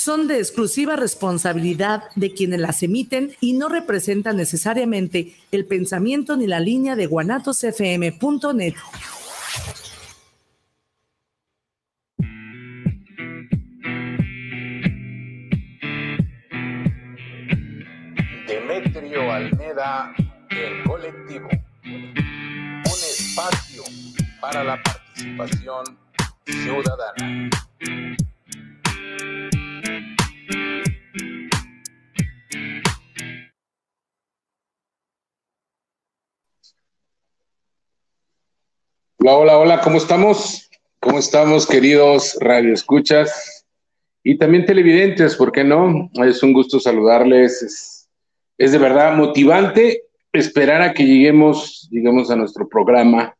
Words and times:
son 0.00 0.28
de 0.28 0.38
exclusiva 0.38 0.96
responsabilidad 0.96 2.04
de 2.16 2.32
quienes 2.32 2.58
las 2.58 2.82
emiten 2.82 3.32
y 3.38 3.52
no 3.52 3.68
representan 3.68 4.38
necesariamente 4.38 5.34
el 5.52 5.66
pensamiento 5.66 6.38
ni 6.38 6.46
la 6.46 6.58
línea 6.58 6.96
de 6.96 7.04
guanatosfm.net. 7.04 8.74
Demetrio 18.48 19.30
Almeda, 19.30 20.14
el 20.48 20.82
colectivo. 20.84 21.48
Un 21.84 23.00
espacio 23.10 23.82
para 24.40 24.64
la 24.64 24.82
participación 24.82 25.84
ciudadana. 26.46 27.50
Hola, 39.22 39.36
hola, 39.36 39.58
hola, 39.58 39.80
¿cómo 39.82 39.98
estamos? 39.98 40.70
¿Cómo 40.98 41.18
estamos, 41.18 41.66
queridos 41.66 42.38
radioescuchas 42.40 43.66
y 44.22 44.38
también 44.38 44.64
televidentes? 44.64 45.36
¿Por 45.36 45.52
qué 45.52 45.62
no? 45.62 46.10
Es 46.24 46.42
un 46.42 46.54
gusto 46.54 46.80
saludarles. 46.80 48.08
Es, 48.56 48.72
de 48.72 48.78
verdad 48.78 49.14
motivante 49.14 50.04
esperar 50.32 50.80
a 50.80 50.94
que 50.94 51.04
lleguemos, 51.04 51.86
digamos, 51.90 52.30
a 52.30 52.36
nuestro 52.36 52.66
programa 52.66 53.36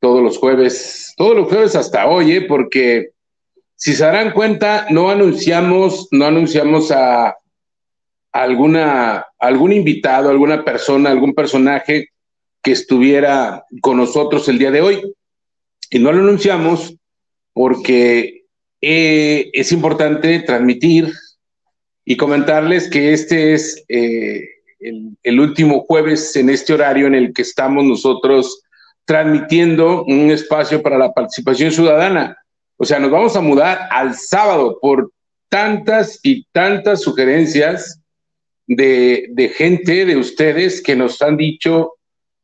todos 0.00 0.22
los 0.22 0.36
jueves, 0.36 1.14
todos 1.16 1.34
los 1.34 1.48
jueves 1.48 1.74
hasta 1.76 2.06
hoy, 2.06 2.32
¿eh? 2.32 2.42
porque 2.42 3.12
si 3.76 3.94
se 3.94 4.04
darán 4.04 4.32
cuenta, 4.32 4.86
no 4.90 5.08
anunciamos, 5.08 6.08
no 6.10 6.26
anunciamos 6.26 6.90
a 6.90 7.38
alguna, 8.32 9.24
algún 9.38 9.72
invitado, 9.72 10.28
alguna 10.28 10.62
persona, 10.62 11.10
algún 11.10 11.32
personaje 11.32 12.10
que 12.62 12.72
estuviera 12.72 13.64
con 13.80 13.96
nosotros 13.96 14.48
el 14.48 14.58
día 14.58 14.70
de 14.70 14.80
hoy. 14.80 15.14
Y 15.90 15.98
no 15.98 16.12
lo 16.12 16.20
anunciamos 16.20 16.94
porque 17.52 18.44
eh, 18.80 19.50
es 19.52 19.72
importante 19.72 20.40
transmitir 20.40 21.12
y 22.04 22.16
comentarles 22.16 22.88
que 22.88 23.12
este 23.12 23.54
es 23.54 23.84
eh, 23.88 24.40
el, 24.78 25.16
el, 25.22 25.40
último 25.40 25.80
jueves 25.80 26.34
en 26.36 26.50
este 26.50 26.72
horario 26.72 27.06
en 27.06 27.14
el 27.14 27.32
que 27.32 27.42
estamos 27.42 27.84
nosotros 27.84 28.62
transmitiendo 29.04 30.04
un 30.04 30.30
espacio 30.30 30.82
para 30.82 30.96
la 30.96 31.12
participación 31.12 31.72
ciudadana. 31.72 32.36
O 32.76 32.84
sea, 32.84 32.98
nos 32.98 33.10
vamos 33.10 33.36
a 33.36 33.40
mudar 33.40 33.88
al 33.90 34.14
sábado 34.14 34.78
por 34.80 35.12
tantas 35.48 36.20
y 36.22 36.46
tantas 36.52 37.02
sugerencias 37.02 38.00
de, 38.66 39.26
de 39.32 39.48
gente, 39.48 40.06
de 40.06 40.16
ustedes, 40.16 40.80
que 40.80 40.94
nos 40.94 41.20
han 41.20 41.36
dicho 41.36 41.94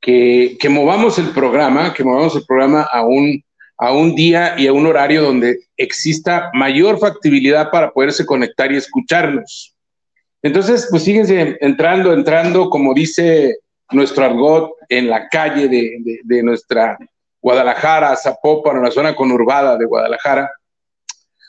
que, 0.00 0.68
movamos 0.68 1.18
el 1.18 1.30
programa, 1.30 1.92
que 1.92 2.04
movamos 2.04 2.36
el 2.36 2.44
programa 2.44 2.82
a 2.82 3.04
un, 3.04 3.42
a 3.78 3.92
un 3.92 4.14
día 4.14 4.54
y 4.56 4.66
a 4.66 4.72
un 4.72 4.86
horario 4.86 5.22
donde 5.22 5.58
exista 5.76 6.50
mayor 6.54 6.98
factibilidad 6.98 7.70
para 7.70 7.90
poderse 7.90 8.24
conectar 8.24 8.70
y 8.72 8.76
escucharnos. 8.76 9.74
Entonces, 10.42 10.86
pues 10.90 11.02
síguense 11.02 11.56
entrando, 11.60 12.12
entrando, 12.12 12.70
como 12.70 12.94
dice 12.94 13.56
nuestro 13.90 14.24
argot, 14.24 14.72
en 14.88 15.08
la 15.08 15.28
calle 15.28 15.68
de, 15.68 16.20
de, 16.22 16.42
nuestra 16.42 16.96
Guadalajara, 17.40 18.16
Zapopan, 18.16 18.82
la 18.82 18.90
zona 18.90 19.14
conurbada 19.14 19.76
de 19.76 19.86
Guadalajara, 19.86 20.50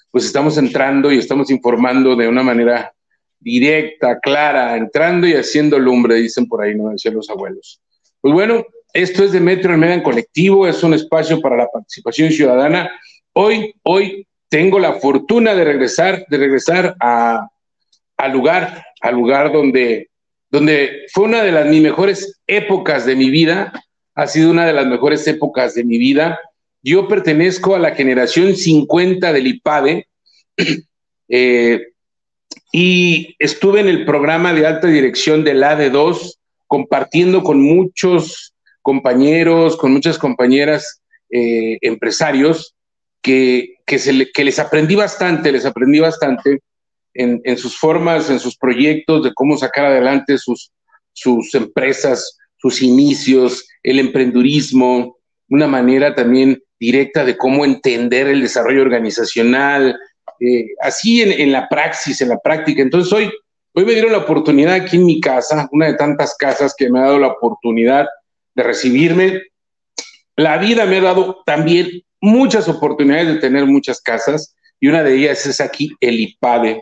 pues 0.09 0.25
estamos 0.25 0.57
entrando 0.57 1.11
y 1.11 1.19
estamos 1.19 1.51
informando 1.51 2.15
de 2.15 2.27
una 2.27 2.41
manera 2.41 2.91
directa, 3.39 4.19
clara, 4.19 4.75
entrando 4.75 5.27
y 5.27 5.33
haciendo 5.33 5.77
lumbre, 5.77 6.15
dicen 6.15 6.47
por 6.47 6.63
ahí, 6.63 6.75
¿no? 6.75 6.89
Decían 6.89 7.13
los 7.13 7.29
abuelos. 7.29 7.79
Pues 8.27 8.33
bueno, 8.33 8.65
esto 8.91 9.23
es 9.23 9.31
de 9.31 9.39
Metro 9.39 9.71
Almeda 9.71 9.93
en 9.93 10.03
colectivo, 10.03 10.67
es 10.67 10.83
un 10.83 10.93
espacio 10.93 11.39
para 11.39 11.55
la 11.55 11.69
participación 11.69 12.29
ciudadana. 12.29 12.91
Hoy, 13.31 13.73
hoy 13.83 14.27
tengo 14.49 14.79
la 14.79 14.95
fortuna 14.95 15.55
de 15.55 15.63
regresar, 15.63 16.25
de 16.27 16.37
regresar 16.37 16.93
a, 16.99 17.47
al 18.17 18.31
lugar, 18.33 18.85
al 18.99 19.15
lugar 19.15 19.53
donde, 19.53 20.09
donde 20.49 21.05
fue 21.13 21.23
una 21.23 21.41
de 21.41 21.53
las 21.53 21.67
mis 21.67 21.81
mejores 21.81 22.41
épocas 22.47 23.05
de 23.05 23.15
mi 23.15 23.29
vida, 23.29 23.71
ha 24.13 24.27
sido 24.27 24.51
una 24.51 24.65
de 24.65 24.73
las 24.73 24.87
mejores 24.87 25.25
épocas 25.25 25.73
de 25.73 25.85
mi 25.85 25.97
vida. 25.97 26.37
Yo 26.83 27.07
pertenezco 27.07 27.75
a 27.75 27.79
la 27.79 27.95
generación 27.95 28.57
50 28.57 29.31
del 29.31 29.47
IPADE 29.47 30.05
eh, 31.29 31.81
y 32.73 33.37
estuve 33.39 33.79
en 33.79 33.87
el 33.87 34.03
programa 34.03 34.51
de 34.51 34.67
alta 34.67 34.87
dirección 34.87 35.45
del 35.45 35.63
AD2 35.63 36.33
compartiendo 36.67 37.43
con 37.43 37.61
muchos 37.61 38.53
compañeros, 38.81 39.75
con 39.77 39.91
muchas 39.91 40.17
compañeras 40.17 41.01
eh, 41.29 41.77
empresarios, 41.81 42.75
que, 43.21 43.75
que, 43.85 44.43
les 44.45 44.59
aprendí 44.59 44.95
bastante, 44.95 45.51
les 45.51 45.65
aprendí 45.65 45.99
bastante 45.99 46.59
en, 47.13 47.41
en, 47.43 47.57
sus 47.57 47.77
formas, 47.77 48.29
en 48.29 48.39
sus 48.39 48.57
proyectos, 48.57 49.23
de 49.23 49.33
cómo 49.33 49.57
sacar 49.57 49.87
adelante 49.87 50.37
sus, 50.37 50.71
sus 51.11 51.53
empresas, 51.55 52.37
sus 52.57 52.81
inicios, 52.81 53.67
el 53.83 53.99
emprendurismo, 53.99 55.17
una 55.49 55.67
manera 55.67 56.15
también 56.15 56.61
directa 56.79 57.25
de 57.25 57.37
cómo 57.37 57.65
entender 57.65 58.27
el 58.27 58.41
desarrollo 58.41 58.81
organizacional, 58.81 59.97
eh, 60.39 60.67
así 60.81 61.21
en, 61.21 61.31
en, 61.31 61.51
la 61.51 61.67
praxis, 61.67 62.21
en 62.21 62.29
la 62.29 62.39
práctica. 62.39 62.81
Entonces 62.81 63.11
hoy 63.11 63.31
Hoy 63.77 63.85
me 63.85 63.93
dieron 63.93 64.11
la 64.11 64.17
oportunidad 64.17 64.73
aquí 64.73 64.95
en 64.95 65.05
mi 65.05 65.21
casa, 65.21 65.69
una 65.71 65.85
de 65.85 65.93
tantas 65.93 66.35
casas 66.35 66.73
que 66.75 66.89
me 66.89 66.97
ha 66.97 67.03
dado 67.03 67.19
la 67.19 67.27
oportunidad 67.27 68.07
de 68.55 68.63
recibirme. 68.63 69.43
La 70.35 70.57
vida 70.57 70.87
me 70.87 70.97
ha 70.97 71.01
dado 71.01 71.43
también 71.45 72.01
muchas 72.19 72.67
oportunidades 72.67 73.27
de 73.27 73.35
tener 73.35 73.67
muchas 73.67 74.01
casas 74.01 74.55
y 74.79 74.87
una 74.87 75.03
de 75.03 75.13
ellas 75.13 75.45
es 75.45 75.61
aquí 75.61 75.91
el 75.99 76.19
IPADE. 76.19 76.81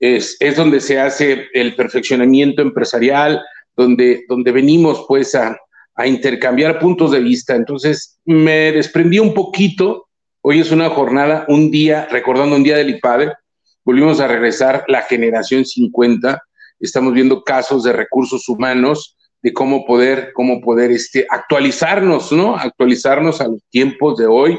Es, 0.00 0.38
es 0.40 0.56
donde 0.56 0.80
se 0.80 0.98
hace 0.98 1.48
el 1.52 1.76
perfeccionamiento 1.76 2.62
empresarial, 2.62 3.42
donde, 3.76 4.24
donde 4.26 4.50
venimos 4.50 5.04
pues 5.06 5.34
a, 5.34 5.58
a 5.94 6.06
intercambiar 6.06 6.78
puntos 6.78 7.10
de 7.10 7.20
vista. 7.20 7.54
Entonces 7.54 8.18
me 8.24 8.72
desprendí 8.72 9.18
un 9.18 9.34
poquito. 9.34 10.08
Hoy 10.40 10.60
es 10.60 10.70
una 10.70 10.88
jornada, 10.88 11.44
un 11.48 11.70
día, 11.70 12.08
recordando 12.10 12.56
un 12.56 12.64
día 12.64 12.78
del 12.78 12.96
IPADE, 12.96 13.30
volvimos 13.84 14.20
a 14.20 14.28
regresar 14.28 14.84
la 14.88 15.02
generación 15.02 15.64
50, 15.64 16.42
estamos 16.80 17.12
viendo 17.12 17.42
casos 17.42 17.84
de 17.84 17.92
recursos 17.92 18.48
humanos, 18.48 19.16
de 19.42 19.52
cómo 19.52 19.84
poder, 19.84 20.32
cómo 20.34 20.60
poder 20.60 20.90
este, 20.90 21.26
actualizarnos, 21.28 22.32
¿no? 22.32 22.56
Actualizarnos 22.56 23.40
a 23.40 23.48
los 23.48 23.62
tiempos 23.70 24.16
de 24.16 24.26
hoy, 24.26 24.58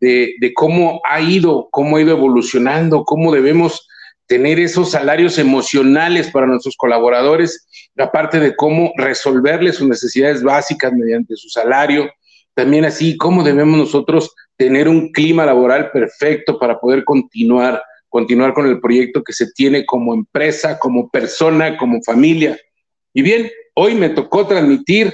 de, 0.00 0.34
de 0.40 0.54
cómo 0.54 1.00
ha 1.08 1.20
ido, 1.20 1.68
cómo 1.70 1.96
ha 1.96 2.00
ido 2.00 2.12
evolucionando, 2.12 3.04
cómo 3.04 3.30
debemos 3.30 3.86
tener 4.26 4.58
esos 4.58 4.90
salarios 4.90 5.38
emocionales 5.38 6.30
para 6.30 6.46
nuestros 6.46 6.76
colaboradores, 6.76 7.66
aparte 7.96 8.40
de 8.40 8.56
cómo 8.56 8.92
resolverles 8.96 9.76
sus 9.76 9.88
necesidades 9.88 10.42
básicas 10.42 10.92
mediante 10.92 11.36
su 11.36 11.48
salario, 11.48 12.10
también 12.54 12.84
así 12.86 13.16
cómo 13.16 13.42
debemos 13.42 13.78
nosotros 13.78 14.34
tener 14.56 14.88
un 14.88 15.12
clima 15.12 15.44
laboral 15.44 15.90
perfecto 15.90 16.58
para 16.58 16.80
poder 16.80 17.04
continuar 17.04 17.82
continuar 18.16 18.54
con 18.54 18.66
el 18.66 18.80
proyecto 18.80 19.22
que 19.22 19.34
se 19.34 19.52
tiene 19.52 19.84
como 19.84 20.14
empresa, 20.14 20.78
como 20.78 21.10
persona, 21.10 21.76
como 21.76 22.02
familia. 22.02 22.58
Y 23.12 23.20
bien, 23.20 23.50
hoy 23.74 23.94
me 23.94 24.08
tocó 24.08 24.46
transmitir, 24.46 25.12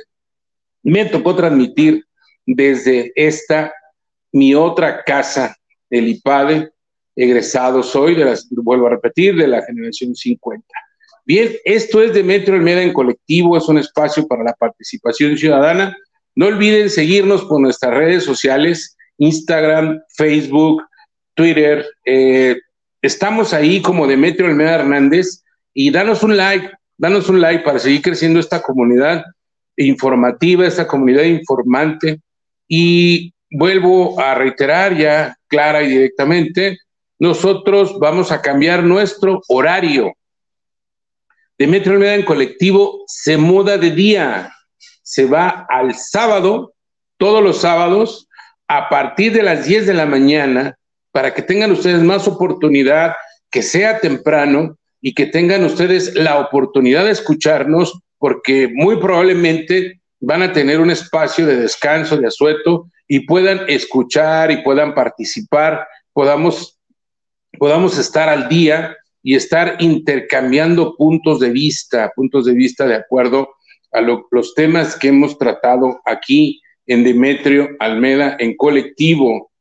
me 0.84 1.06
tocó 1.06 1.34
transmitir 1.34 2.04
desde 2.46 3.12
esta, 3.16 3.72
mi 4.30 4.54
otra 4.54 5.02
casa, 5.02 5.56
el 5.90 6.10
IPADE, 6.10 6.70
egresado 7.16 7.82
soy, 7.82 8.14
de 8.14 8.24
las, 8.24 8.46
vuelvo 8.50 8.86
a 8.86 8.90
repetir, 8.90 9.34
de 9.34 9.48
la 9.48 9.64
generación 9.64 10.14
50. 10.14 10.64
Bien, 11.26 11.56
esto 11.64 12.00
es 12.00 12.14
de 12.14 12.22
Metro 12.22 12.54
Almeda 12.54 12.84
en 12.84 12.92
colectivo, 12.92 13.56
es 13.56 13.66
un 13.66 13.78
espacio 13.78 14.28
para 14.28 14.44
la 14.44 14.52
participación 14.52 15.36
ciudadana. 15.36 15.96
No 16.36 16.46
olviden 16.46 16.88
seguirnos 16.88 17.46
por 17.46 17.60
nuestras 17.60 17.94
redes 17.94 18.22
sociales, 18.22 18.96
Instagram, 19.18 20.00
Facebook, 20.16 20.84
Twitter, 21.34 21.84
eh, 22.04 22.58
estamos 23.02 23.52
ahí 23.52 23.82
como 23.82 24.06
Demetrio 24.06 24.46
Almeida 24.46 24.76
Hernández 24.76 25.44
y 25.74 25.90
danos 25.90 26.22
un 26.22 26.36
like, 26.36 26.70
danos 26.96 27.28
un 27.28 27.40
like 27.40 27.64
para 27.64 27.80
seguir 27.80 28.00
creciendo 28.00 28.38
esta 28.38 28.62
comunidad 28.62 29.24
informativa, 29.76 30.66
esta 30.66 30.86
comunidad 30.86 31.24
informante. 31.24 32.20
Y 32.68 33.34
vuelvo 33.50 34.18
a 34.20 34.34
reiterar 34.34 34.96
ya 34.96 35.36
clara 35.48 35.82
y 35.82 35.88
directamente, 35.88 36.78
nosotros 37.18 37.98
vamos 37.98 38.32
a 38.32 38.40
cambiar 38.40 38.82
nuestro 38.82 39.42
horario. 39.48 40.12
Demetrio 41.58 41.94
Almeida 41.94 42.14
en 42.14 42.24
colectivo 42.24 43.04
se 43.06 43.36
muda 43.36 43.78
de 43.78 43.90
día, 43.90 44.52
se 45.02 45.26
va 45.26 45.66
al 45.68 45.94
sábado, 45.94 46.72
todos 47.18 47.42
los 47.42 47.58
sábados, 47.58 48.28
a 48.68 48.88
partir 48.88 49.32
de 49.32 49.42
las 49.42 49.66
10 49.66 49.86
de 49.86 49.94
la 49.94 50.06
mañana 50.06 50.78
para 51.12 51.34
que 51.34 51.42
tengan 51.42 51.70
ustedes 51.70 52.02
más 52.02 52.26
oportunidad 52.26 53.14
que 53.50 53.62
sea 53.62 54.00
temprano 54.00 54.78
y 55.00 55.14
que 55.14 55.26
tengan 55.26 55.64
ustedes 55.64 56.14
la 56.14 56.38
oportunidad 56.38 57.04
de 57.04 57.10
escucharnos, 57.10 58.00
porque 58.18 58.70
muy 58.72 58.96
probablemente 58.96 60.00
van 60.20 60.42
a 60.42 60.52
tener 60.52 60.80
un 60.80 60.90
espacio 60.90 61.46
de 61.46 61.56
descanso, 61.56 62.16
de 62.16 62.28
asueto, 62.28 62.86
y 63.08 63.20
puedan 63.20 63.60
escuchar 63.68 64.50
y 64.50 64.62
puedan 64.62 64.94
participar, 64.94 65.86
podamos, 66.12 66.78
podamos 67.58 67.98
estar 67.98 68.28
al 68.28 68.48
día 68.48 68.96
y 69.22 69.34
estar 69.34 69.76
intercambiando 69.80 70.96
puntos 70.96 71.40
de 71.40 71.50
vista, 71.50 72.10
puntos 72.16 72.46
de 72.46 72.54
vista 72.54 72.86
de 72.86 72.94
acuerdo 72.94 73.50
a 73.92 74.00
los 74.00 74.54
temas 74.54 74.96
que 74.96 75.08
hemos 75.08 75.36
tratado 75.36 76.00
aquí 76.06 76.62
en 76.86 77.04
Demetrio 77.04 77.70
Almeda 77.78 78.36
en 78.38 78.56
colectivo. 78.56 79.51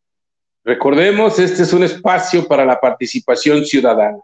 Recordemos, 0.64 1.40
este 1.40 1.64
es 1.64 1.74
un 1.74 1.84
espacio 1.84 2.48
para 2.48 2.66
la 2.66 2.80
participación 2.80 3.66
ciudadana. 3.66 4.20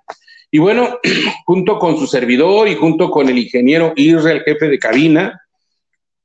Y 0.51 0.59
bueno, 0.59 0.99
junto 1.45 1.79
con 1.79 1.97
su 1.97 2.07
servidor 2.07 2.67
y 2.67 2.75
junto 2.75 3.09
con 3.09 3.27
el 3.27 3.37
ingeniero 3.37 3.93
Israel, 3.95 4.43
jefe 4.45 4.67
de 4.69 4.79
cabina, 4.79 5.41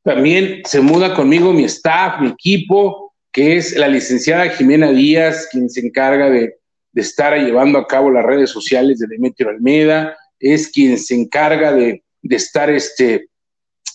también 0.02 0.62
se 0.64 0.80
muda 0.80 1.14
conmigo 1.14 1.52
mi 1.52 1.64
staff, 1.64 2.20
mi 2.20 2.28
equipo, 2.28 3.14
que 3.32 3.56
es 3.56 3.76
la 3.76 3.88
licenciada 3.88 4.50
Jimena 4.50 4.90
Díaz, 4.90 5.48
quien 5.50 5.70
se 5.70 5.80
encarga 5.80 6.28
de, 6.28 6.56
estar 6.94 7.34
llevando 7.38 7.78
a 7.78 7.86
cabo 7.86 8.10
las 8.10 8.24
redes 8.24 8.50
sociales 8.50 8.98
de 8.98 9.06
Demetrio 9.06 9.48
Almeda, 9.48 10.14
es 10.38 10.68
quien 10.68 10.98
se 10.98 11.14
encarga 11.14 11.72
de, 11.72 12.02
estar 12.22 12.68
este, 12.68 13.28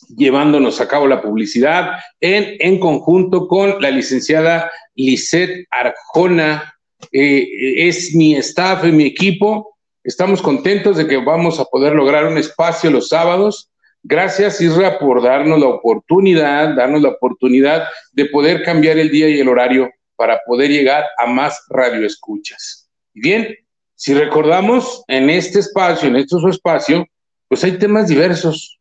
llevándonos 0.09 0.81
a 0.81 0.87
cabo 0.87 1.05
la 1.07 1.21
publicidad 1.21 1.99
en, 2.19 2.55
en 2.59 2.79
conjunto 2.79 3.47
con 3.47 3.79
la 3.81 3.91
licenciada 3.91 4.71
Lisette 4.97 5.67
Arjona, 5.69 6.73
eh, 7.11 7.87
es 7.87 8.13
mi 8.13 8.35
staff, 8.35 8.83
y 8.83 8.91
mi 8.91 9.05
equipo. 9.05 9.77
Estamos 10.03 10.41
contentos 10.41 10.97
de 10.97 11.07
que 11.07 11.17
vamos 11.17 11.59
a 11.59 11.65
poder 11.65 11.93
lograr 11.93 12.25
un 12.25 12.37
espacio 12.37 12.89
los 12.89 13.09
sábados. 13.09 13.71
Gracias, 14.03 14.59
Isra, 14.59 14.99
por 14.99 15.21
darnos 15.21 15.59
la 15.59 15.67
oportunidad, 15.67 16.75
darnos 16.75 17.01
la 17.01 17.09
oportunidad 17.09 17.83
de 18.13 18.25
poder 18.25 18.63
cambiar 18.63 18.97
el 18.97 19.11
día 19.11 19.29
y 19.29 19.39
el 19.39 19.49
horario 19.49 19.89
para 20.15 20.39
poder 20.45 20.71
llegar 20.71 21.05
a 21.17 21.27
más 21.27 21.61
radioescuchas. 21.69 22.89
Bien, 23.13 23.55
si 23.95 24.13
recordamos, 24.13 25.03
en 25.07 25.29
este 25.29 25.59
espacio, 25.59 26.07
en 26.07 26.15
este 26.15 26.39
su 26.39 26.47
espacio, 26.47 27.05
pues 27.47 27.63
hay 27.63 27.77
temas 27.77 28.07
diversos. 28.07 28.79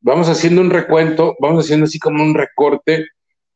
Vamos 0.00 0.28
haciendo 0.28 0.60
un 0.60 0.70
recuento, 0.70 1.34
vamos 1.40 1.64
haciendo 1.64 1.84
así 1.84 1.98
como 1.98 2.22
un 2.22 2.34
recorte 2.34 3.06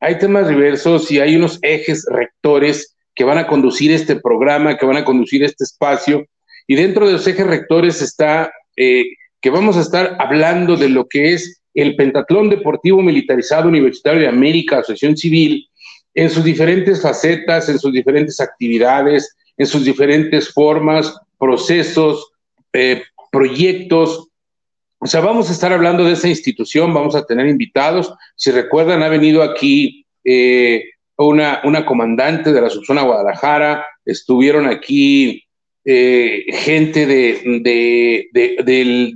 hay 0.00 0.19
temas 0.19 0.49
diversos 0.49 1.11
y 1.11 1.20
hay 1.20 1.37
unos 1.37 1.58
ejes 1.62 2.06
rectores 2.11 2.97
que 3.14 3.25
van 3.25 3.38
a 3.38 3.47
conducir 3.47 3.93
este 3.93 4.17
programa, 4.17 4.79
que 4.79 4.87
van 4.87 4.97
a 4.97 5.05
conducir 5.05 5.44
este 5.44 5.64
espacio. 5.64 6.26
Y 6.67 6.75
dentro 6.75 7.06
de 7.06 7.12
los 7.12 7.26
ejes 7.26 7.47
rectores 7.47 8.00
está 8.00 8.50
eh, 8.76 9.05
que 9.41 9.50
vamos 9.50 9.76
a 9.76 9.82
estar 9.82 10.17
hablando 10.19 10.76
de 10.76 10.88
lo 10.88 11.06
que 11.06 11.35
es 11.35 11.62
el 11.75 11.97
Pentatlón 11.97 12.49
Deportivo 12.49 13.02
Militarizado 13.02 13.69
Universitario 13.69 14.20
de 14.20 14.29
América, 14.29 14.79
Asociación 14.79 15.17
Civil, 15.17 15.69
en 16.14 16.31
sus 16.31 16.44
diferentes 16.44 17.02
facetas, 17.02 17.69
en 17.69 17.79
sus 17.79 17.93
diferentes 17.93 18.41
actividades, 18.41 19.37
en 19.56 19.67
sus 19.67 19.85
diferentes 19.85 20.49
formas, 20.52 21.14
procesos, 21.38 22.32
eh, 22.73 23.02
proyectos, 23.31 24.30
o 25.02 25.06
sea, 25.06 25.20
vamos 25.20 25.49
a 25.49 25.52
estar 25.52 25.73
hablando 25.73 26.05
de 26.05 26.12
esa 26.12 26.29
institución, 26.29 26.93
vamos 26.93 27.14
a 27.14 27.25
tener 27.25 27.47
invitados. 27.47 28.12
Si 28.37 28.50
recuerdan, 28.50 29.02
ha 29.02 29.08
venido 29.08 29.43
aquí 29.43 30.05
eh, 30.25 30.85
una, 31.17 31.62
una, 31.64 31.87
comandante 31.87 32.52
de 32.52 32.61
la 32.61 32.69
subzona 32.69 33.02
Guadalajara, 33.02 33.87
estuvieron 34.05 34.67
aquí 34.67 35.43
eh, 35.87 36.44
gente 36.52 37.06
de, 37.06 38.29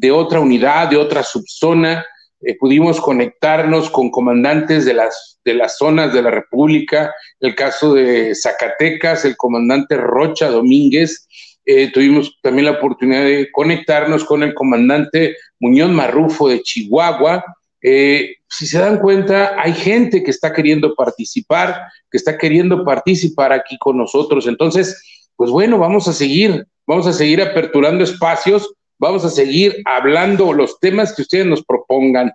de, 0.01 0.11
otra 0.11 0.41
unidad, 0.41 0.89
de 0.89 0.97
otra 0.97 1.23
subzona, 1.23 2.07
eh, 2.41 2.57
pudimos 2.59 2.99
conectarnos 2.99 3.91
con 3.91 4.11
comandantes 4.11 4.87
de 4.87 4.95
las, 4.95 5.39
de 5.45 5.53
las 5.53 5.77
zonas 5.77 6.15
de 6.15 6.23
la 6.23 6.31
República, 6.31 7.15
el 7.41 7.55
caso 7.55 7.93
de 7.93 8.35
Zacatecas, 8.35 9.27
el 9.27 9.37
comandante 9.37 9.99
Rocha 9.99 10.49
Domínguez, 10.49 11.29
eh, 11.67 11.91
tuvimos 11.93 12.39
también 12.43 12.67
la 12.67 12.73
oportunidad 12.73 13.25
de 13.25 13.51
conectarnos 13.51 14.25
con 14.25 14.43
el 14.43 14.55
comandante 14.55 15.37
Muñoz 15.61 15.91
Marrufo 15.91 16.49
de 16.49 16.63
Chihuahua. 16.63 17.45
Eh, 17.81 18.37
si 18.49 18.67
se 18.67 18.79
dan 18.79 18.99
cuenta, 18.99 19.61
hay 19.61 19.73
gente 19.73 20.23
que 20.23 20.31
está 20.31 20.53
queriendo 20.53 20.95
participar, 20.95 21.83
que 22.11 22.19
está 22.19 22.37
queriendo 22.37 22.85
participar 22.85 23.53
aquí 23.53 23.79
con 23.79 23.97
nosotros. 23.97 24.47
Entonces, 24.47 25.03
pues 25.37 25.51
bueno, 25.51 25.79
vamos 25.79 26.07
a 26.09 26.13
seguir, 26.13 26.67
vamos 26.87 27.07
a 27.07 27.13
seguir 27.13 27.43
aperturando 27.43 28.05
espacios, 28.05 28.75
vamos 28.99 29.25
a 29.25 29.31
seguir 29.31 29.83
hablando 29.85 30.53
los 30.53 30.79
temas 30.81 31.15
que 31.15 31.23
ustedes 31.23 31.47
nos 31.47 31.65
propongan. 31.65 32.33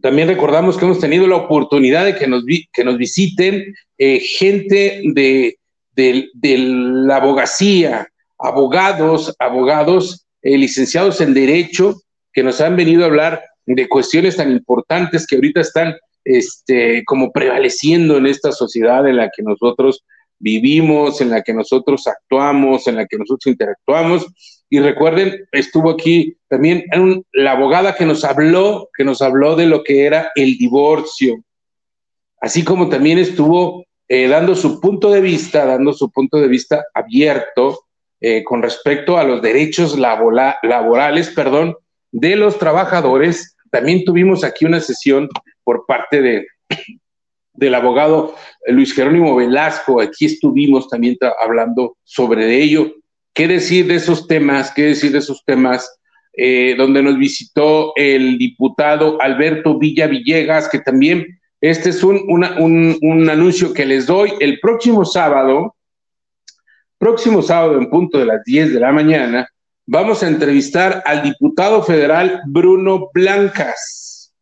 También 0.00 0.28
recordamos 0.28 0.76
que 0.76 0.84
hemos 0.84 0.98
tenido 0.98 1.26
la 1.26 1.36
oportunidad 1.36 2.04
de 2.04 2.16
que 2.16 2.26
nos, 2.26 2.44
que 2.72 2.84
nos 2.84 2.96
visiten 2.96 3.74
eh, 3.98 4.18
gente 4.18 5.02
de, 5.04 5.56
de, 5.94 6.58
la 6.58 7.16
abogacía, 7.16 8.08
abogados, 8.42 9.34
abogados 9.38 10.26
eh, 10.42 10.58
licenciados 10.58 11.20
en 11.20 11.34
Derecho 11.34 12.00
que 12.32 12.42
nos 12.42 12.60
han 12.60 12.76
venido 12.76 13.02
a 13.02 13.06
hablar 13.06 13.42
de 13.66 13.88
cuestiones 13.88 14.36
tan 14.36 14.50
importantes 14.50 15.26
que 15.26 15.36
ahorita 15.36 15.60
están 15.60 15.94
este, 16.24 17.04
como 17.04 17.30
prevaleciendo 17.32 18.16
en 18.16 18.26
esta 18.26 18.52
sociedad 18.52 19.06
en 19.06 19.16
la 19.16 19.30
que 19.34 19.42
nosotros 19.42 20.04
vivimos, 20.38 21.20
en 21.20 21.30
la 21.30 21.42
que 21.42 21.54
nosotros 21.54 22.06
actuamos, 22.06 22.86
en 22.88 22.96
la 22.96 23.06
que 23.06 23.18
nosotros 23.18 23.46
interactuamos. 23.46 24.26
Y 24.68 24.80
recuerden, 24.80 25.46
estuvo 25.52 25.90
aquí 25.90 26.36
también 26.48 26.84
la 27.32 27.52
abogada 27.52 27.94
que 27.94 28.06
nos 28.06 28.24
habló, 28.24 28.88
que 28.96 29.04
nos 29.04 29.22
habló 29.22 29.54
de 29.54 29.66
lo 29.66 29.84
que 29.84 30.04
era 30.04 30.32
el 30.34 30.56
divorcio, 30.56 31.44
así 32.40 32.64
como 32.64 32.88
también 32.88 33.18
estuvo 33.18 33.84
eh, 34.08 34.26
dando 34.26 34.54
su 34.54 34.80
punto 34.80 35.10
de 35.10 35.20
vista, 35.20 35.64
dando 35.64 35.92
su 35.92 36.10
punto 36.10 36.38
de 36.38 36.48
vista 36.48 36.84
abierto 36.92 37.84
eh, 38.24 38.44
con 38.44 38.62
respecto 38.62 39.18
a 39.18 39.24
los 39.24 39.42
derechos 39.42 39.98
laborales, 39.98 41.30
perdón, 41.30 41.74
de 42.12 42.36
los 42.36 42.56
trabajadores. 42.56 43.56
También 43.68 44.04
tuvimos 44.04 44.44
aquí 44.44 44.64
una 44.64 44.80
sesión 44.80 45.28
por 45.64 45.86
parte 45.86 46.22
de, 46.22 46.46
del 47.54 47.74
abogado 47.74 48.36
Luis 48.68 48.94
Jerónimo 48.94 49.34
Velasco. 49.34 50.00
Aquí 50.00 50.26
estuvimos 50.26 50.88
también 50.88 51.18
hablando 51.44 51.96
sobre 52.04 52.62
ello. 52.62 52.94
¿Qué 53.34 53.48
decir 53.48 53.88
de 53.88 53.96
esos 53.96 54.28
temas? 54.28 54.70
¿Qué 54.70 54.82
decir 54.82 55.10
de 55.10 55.18
esos 55.18 55.44
temas? 55.44 55.98
Eh, 56.34 56.76
donde 56.78 57.02
nos 57.02 57.18
visitó 57.18 57.92
el 57.96 58.38
diputado 58.38 59.20
Alberto 59.20 59.80
Villa 59.80 60.06
Villegas, 60.06 60.68
que 60.68 60.78
también 60.78 61.40
este 61.60 61.90
es 61.90 62.04
un, 62.04 62.22
un 62.28 63.30
anuncio 63.30 63.74
que 63.74 63.84
les 63.84 64.06
doy. 64.06 64.32
El 64.38 64.60
próximo 64.60 65.04
sábado, 65.04 65.74
próximo 67.02 67.42
sábado 67.42 67.78
en 67.78 67.90
punto 67.90 68.16
de 68.16 68.26
las 68.26 68.44
10 68.44 68.74
de 68.74 68.78
la 68.78 68.92
mañana, 68.92 69.48
vamos 69.84 70.22
a 70.22 70.28
entrevistar 70.28 71.02
al 71.04 71.24
diputado 71.24 71.82
federal 71.82 72.42
Bruno 72.46 73.10
Blancas, 73.12 74.32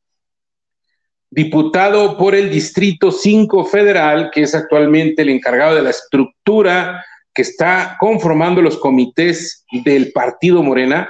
diputado 1.31 2.19
por 2.19 2.35
el 2.35 2.51
Distrito 2.51 3.13
5 3.13 3.65
Federal, 3.65 4.31
que 4.31 4.43
es 4.43 4.55
actualmente 4.55 5.23
el 5.23 5.31
encargado 5.31 5.75
de 5.75 5.81
la 5.81 5.89
estructura 5.89 7.03
que 7.33 7.41
está 7.41 7.97
conformando 7.99 8.61
los 8.61 8.77
comités 8.77 9.65
del 9.83 10.13
Partido 10.13 10.63
Morena. 10.63 11.09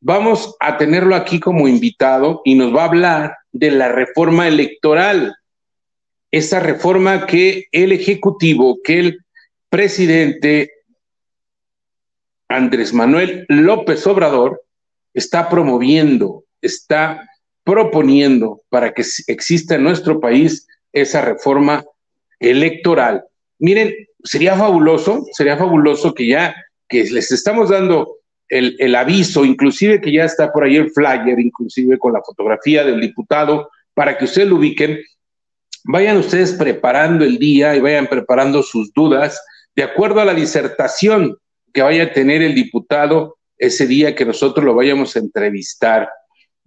Vamos 0.00 0.56
a 0.60 0.78
tenerlo 0.78 1.14
aquí 1.14 1.38
como 1.38 1.68
invitado 1.68 2.40
y 2.42 2.54
nos 2.54 2.74
va 2.74 2.84
a 2.84 2.86
hablar 2.86 3.36
de 3.52 3.70
la 3.70 3.92
reforma 3.92 4.48
electoral, 4.48 5.36
esa 6.30 6.58
reforma 6.58 7.26
que 7.26 7.66
el 7.70 7.92
Ejecutivo, 7.92 8.78
que 8.82 8.98
el 8.98 9.18
presidente 9.68 10.70
Andrés 12.48 12.92
Manuel 12.92 13.44
López 13.48 14.06
Obrador 14.06 14.62
está 15.14 15.48
promoviendo, 15.48 16.44
está 16.60 17.28
proponiendo 17.64 18.62
para 18.68 18.92
que 18.92 19.02
exista 19.26 19.74
en 19.74 19.82
nuestro 19.82 20.20
país 20.20 20.66
esa 20.92 21.22
reforma 21.22 21.84
electoral. 22.38 23.24
Miren, 23.58 23.94
sería 24.22 24.56
fabuloso, 24.56 25.24
sería 25.32 25.56
fabuloso 25.56 26.14
que 26.14 26.28
ya 26.28 26.54
que 26.88 27.04
les 27.04 27.32
estamos 27.32 27.70
dando 27.70 28.18
el, 28.48 28.76
el, 28.78 28.94
aviso, 28.94 29.44
inclusive 29.44 30.00
que 30.00 30.12
ya 30.12 30.24
está 30.24 30.52
por 30.52 30.64
ahí 30.64 30.76
el 30.76 30.92
flyer, 30.92 31.40
inclusive 31.40 31.98
con 31.98 32.12
la 32.12 32.22
fotografía 32.22 32.84
del 32.84 33.00
diputado, 33.00 33.70
para 33.94 34.16
que 34.16 34.26
ustedes 34.26 34.48
lo 34.48 34.56
ubiquen. 34.56 35.00
Vayan 35.84 36.18
ustedes 36.18 36.52
preparando 36.52 37.24
el 37.24 37.38
día 37.38 37.74
y 37.74 37.80
vayan 37.80 38.06
preparando 38.06 38.62
sus 38.62 38.92
dudas 38.92 39.40
de 39.74 39.82
acuerdo 39.82 40.20
a 40.20 40.24
la 40.24 40.34
disertación 40.34 41.36
que 41.76 41.82
vaya 41.82 42.04
a 42.04 42.12
tener 42.12 42.40
el 42.40 42.54
diputado 42.54 43.36
ese 43.58 43.86
día 43.86 44.14
que 44.14 44.24
nosotros 44.24 44.64
lo 44.64 44.74
vayamos 44.74 45.14
a 45.14 45.18
entrevistar. 45.18 46.08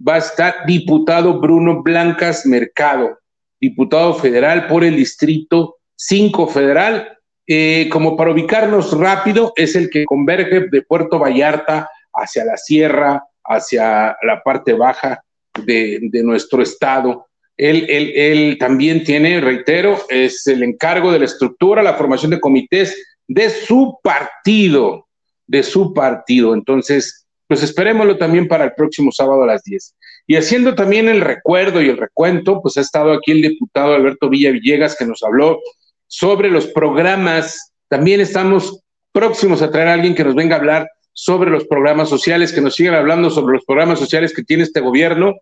Va 0.08 0.16
a 0.16 0.20
estar 0.20 0.68
diputado 0.68 1.40
Bruno 1.42 1.82
Blancas 1.82 2.46
Mercado, 2.46 3.18
diputado 3.60 4.14
federal 4.14 4.68
por 4.68 4.84
el 4.84 4.96
Distrito 4.96 5.78
5 5.96 6.48
Federal. 6.48 7.18
eh, 7.48 7.90
como 7.92 8.16
para 8.16 8.30
ubicarnos 8.30 8.96
rápido, 8.96 9.52
es 9.56 9.76
el 9.76 9.90
que 9.90 10.06
converge 10.06 10.68
de 10.70 10.84
Puerto 10.84 11.18
Vallarta 11.18 11.90
hacia 12.14 12.46
la 12.46 12.56
sierra, 12.56 13.24
hacia 13.44 14.16
la 14.22 14.44
parte 14.44 14.74
baja 14.74 15.24
de, 15.66 16.08
nuestro 16.24 16.62
estado. 16.62 17.26
Él, 17.58 17.88
él, 17.90 18.58
también 18.60 19.04
tiene, 19.04 19.42
reitero, 19.42 19.98
es 20.10 20.46
el 20.46 20.62
encargo 20.62 21.12
de 21.12 21.18
la 21.18 21.26
estructura, 21.26 21.82
la 21.82 21.96
formación 21.96 22.30
de 22.30 22.40
comités 22.40 23.09
de 23.30 23.50
su 23.52 24.00
partido, 24.04 25.08
de 25.48 25.64
su 25.64 25.94
partido. 25.94 26.54
Entonces, 26.54 27.28
pues 27.48 27.64
esperémoslo 27.64 28.18
también 28.18 28.48
para 28.48 28.66
el 28.66 28.74
próximo 28.74 29.12
sábado 29.12 29.44
a 29.44 29.48
las 29.48 29.64
10. 29.64 29.96
Y 30.28 30.36
haciendo 30.36 30.76
también 30.76 31.08
el 31.08 31.22
recuerdo 31.22 31.82
y 31.82 31.90
el 31.90 31.98
recuento, 31.98 32.62
pues 32.62 32.76
ha 32.78 32.82
estado 32.82 33.14
aquí 33.14 33.32
el 33.32 33.42
diputado 33.42 33.94
Alberto 33.94 34.30
Villa 34.30 34.52
Villegas 34.52 34.96
que 34.98 35.06
nos 35.06 35.24
habló 35.24 35.60
sobre 36.08 36.50
los 36.50 36.68
programas. 36.68 37.74
También 37.88 38.20
estamos 38.20 38.82
próximos 39.12 39.62
a 39.62 39.72
traer 39.72 39.88
a 39.88 39.94
alguien 39.94 40.16
que 40.16 40.24
nos 40.24 40.36
venga 40.36 40.56
a 40.56 40.60
hablar 40.60 40.90
sobre 41.14 41.52
los 41.52 41.66
programas 41.66 42.10
sociales, 42.10 42.52
que 42.52 42.62
nos 42.62 42.76
sigan 42.76 42.96
hablando 42.96 43.30
sobre 43.30 43.54
los 43.54 43.66
programas 43.66 44.00
sociales 44.00 44.34
que 44.34 44.44
tiene 44.44 44.64
este 44.64 44.80
gobierno. 44.80 45.36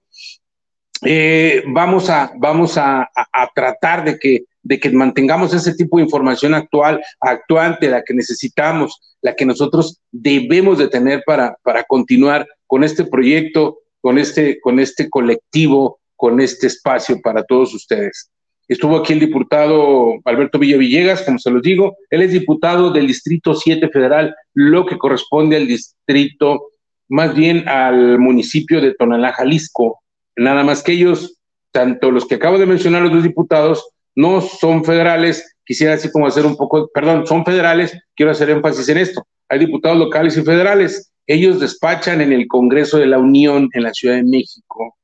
Eh, 1.03 1.63
vamos 1.67 2.09
a, 2.09 2.33
vamos 2.37 2.77
a, 2.77 3.09
tratar 3.53 4.03
de 4.03 4.19
que, 4.19 4.45
de 4.67 4.79
que 4.79 4.89
mantengamos 4.89 5.53
ese 5.53 5.73
tipo 5.75 5.97
de 5.97 6.03
información 6.03 6.53
actual, 6.53 7.01
actuante, 7.21 7.89
la 7.89 8.03
que 8.03 8.13
necesitamos, 8.13 8.99
la 9.21 9.35
que 9.35 9.45
nosotros 9.45 9.99
debemos 10.11 10.77
de 10.77 10.89
tener 10.89 11.23
para, 11.25 11.55
para 11.63 11.83
continuar 11.83 12.45
con 12.67 12.83
este 12.83 13.05
proyecto 13.05 13.77
con 14.01 14.17
este, 14.17 14.59
con 14.61 14.79
este 14.79 15.09
colectivo, 15.09 15.99
con 16.15 16.39
este 16.39 16.67
espacio 16.67 17.19
para 17.21 17.43
todos 17.43 17.73
ustedes. 17.73 18.29
Estuvo 18.67 18.97
aquí 18.97 19.13
el 19.13 19.19
diputado 19.19 20.15
Alberto 20.25 20.59
Villavillegas, 20.59 21.23
como 21.23 21.39
se 21.39 21.51
los 21.51 21.61
digo. 21.61 21.97
Él 22.09 22.21
es 22.21 22.31
diputado 22.31 22.91
del 22.91 23.07
Distrito 23.07 23.53
7 23.53 23.89
Federal, 23.89 24.35
lo 24.53 24.85
que 24.85 24.97
corresponde 24.97 25.55
al 25.55 25.67
distrito, 25.67 26.69
más 27.09 27.35
bien 27.35 27.67
al 27.67 28.19
municipio 28.19 28.81
de 28.81 28.93
Tonalá, 28.93 29.33
Jalisco. 29.33 30.01
Nada 30.35 30.63
más 30.63 30.83
que 30.83 30.93
ellos, 30.93 31.37
tanto 31.71 32.11
los 32.11 32.25
que 32.25 32.35
acabo 32.35 32.57
de 32.57 32.65
mencionar, 32.65 33.01
los 33.03 33.11
dos 33.11 33.23
diputados, 33.23 33.89
no 34.17 34.41
son 34.41 34.83
federales. 34.83 35.55
Quisiera 35.63 35.93
así 35.93 36.11
como 36.11 36.25
hacer 36.25 36.45
un 36.45 36.57
poco, 36.57 36.89
perdón, 36.91 37.27
son 37.27 37.45
federales, 37.45 37.95
quiero 38.15 38.31
hacer 38.31 38.49
énfasis 38.49 38.89
en 38.89 38.97
esto. 38.97 39.25
Hay 39.47 39.59
diputados 39.59 39.97
locales 39.97 40.35
y 40.35 40.41
federales. 40.41 41.11
Ellos 41.27 41.59
despachan 41.59 42.19
en 42.21 42.33
el 42.33 42.47
Congreso 42.47 42.97
de 42.97 43.05
la 43.05 43.19
Unión 43.19 43.69
en 43.73 43.83
la 43.83 43.93
Ciudad 43.93 44.15
de 44.15 44.23
México, 44.23 44.97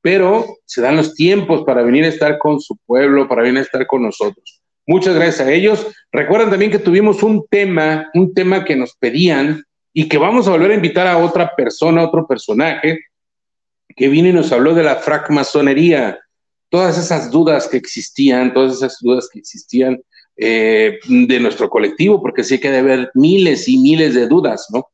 pero 0.00 0.46
se 0.64 0.80
dan 0.80 0.96
los 0.96 1.14
tiempos 1.14 1.62
para 1.64 1.82
venir 1.82 2.04
a 2.04 2.08
estar 2.08 2.38
con 2.38 2.58
su 2.58 2.76
pueblo, 2.86 3.28
para 3.28 3.42
venir 3.42 3.58
a 3.58 3.62
estar 3.62 3.86
con 3.86 4.02
nosotros. 4.02 4.62
Muchas 4.86 5.14
gracias 5.14 5.46
a 5.46 5.52
ellos. 5.52 5.86
Recuerden 6.10 6.48
también 6.48 6.70
que 6.70 6.78
tuvimos 6.78 7.22
un 7.22 7.46
tema, 7.48 8.10
un 8.14 8.32
tema 8.32 8.64
que 8.64 8.76
nos 8.76 8.94
pedían 8.96 9.62
y 9.92 10.08
que 10.08 10.16
vamos 10.16 10.48
a 10.48 10.52
volver 10.52 10.70
a 10.70 10.76
invitar 10.76 11.06
a 11.06 11.18
otra 11.18 11.54
persona, 11.54 12.02
otro 12.02 12.26
personaje, 12.26 13.00
que 13.94 14.08
vino 14.08 14.28
y 14.28 14.32
nos 14.32 14.52
habló 14.52 14.74
de 14.74 14.84
la 14.84 14.96
francmasonería, 14.96 16.18
todas 16.74 16.98
esas 16.98 17.30
dudas 17.30 17.68
que 17.68 17.76
existían, 17.76 18.52
todas 18.52 18.72
esas 18.72 18.98
dudas 19.00 19.28
que 19.32 19.38
existían 19.38 20.02
eh, 20.36 20.98
de 21.06 21.38
nuestro 21.38 21.70
colectivo, 21.70 22.20
porque 22.20 22.42
sí 22.42 22.58
que 22.58 22.68
debe 22.68 22.94
haber 22.94 23.10
miles 23.14 23.68
y 23.68 23.78
miles 23.78 24.12
de 24.12 24.26
dudas, 24.26 24.66
¿no? 24.72 24.88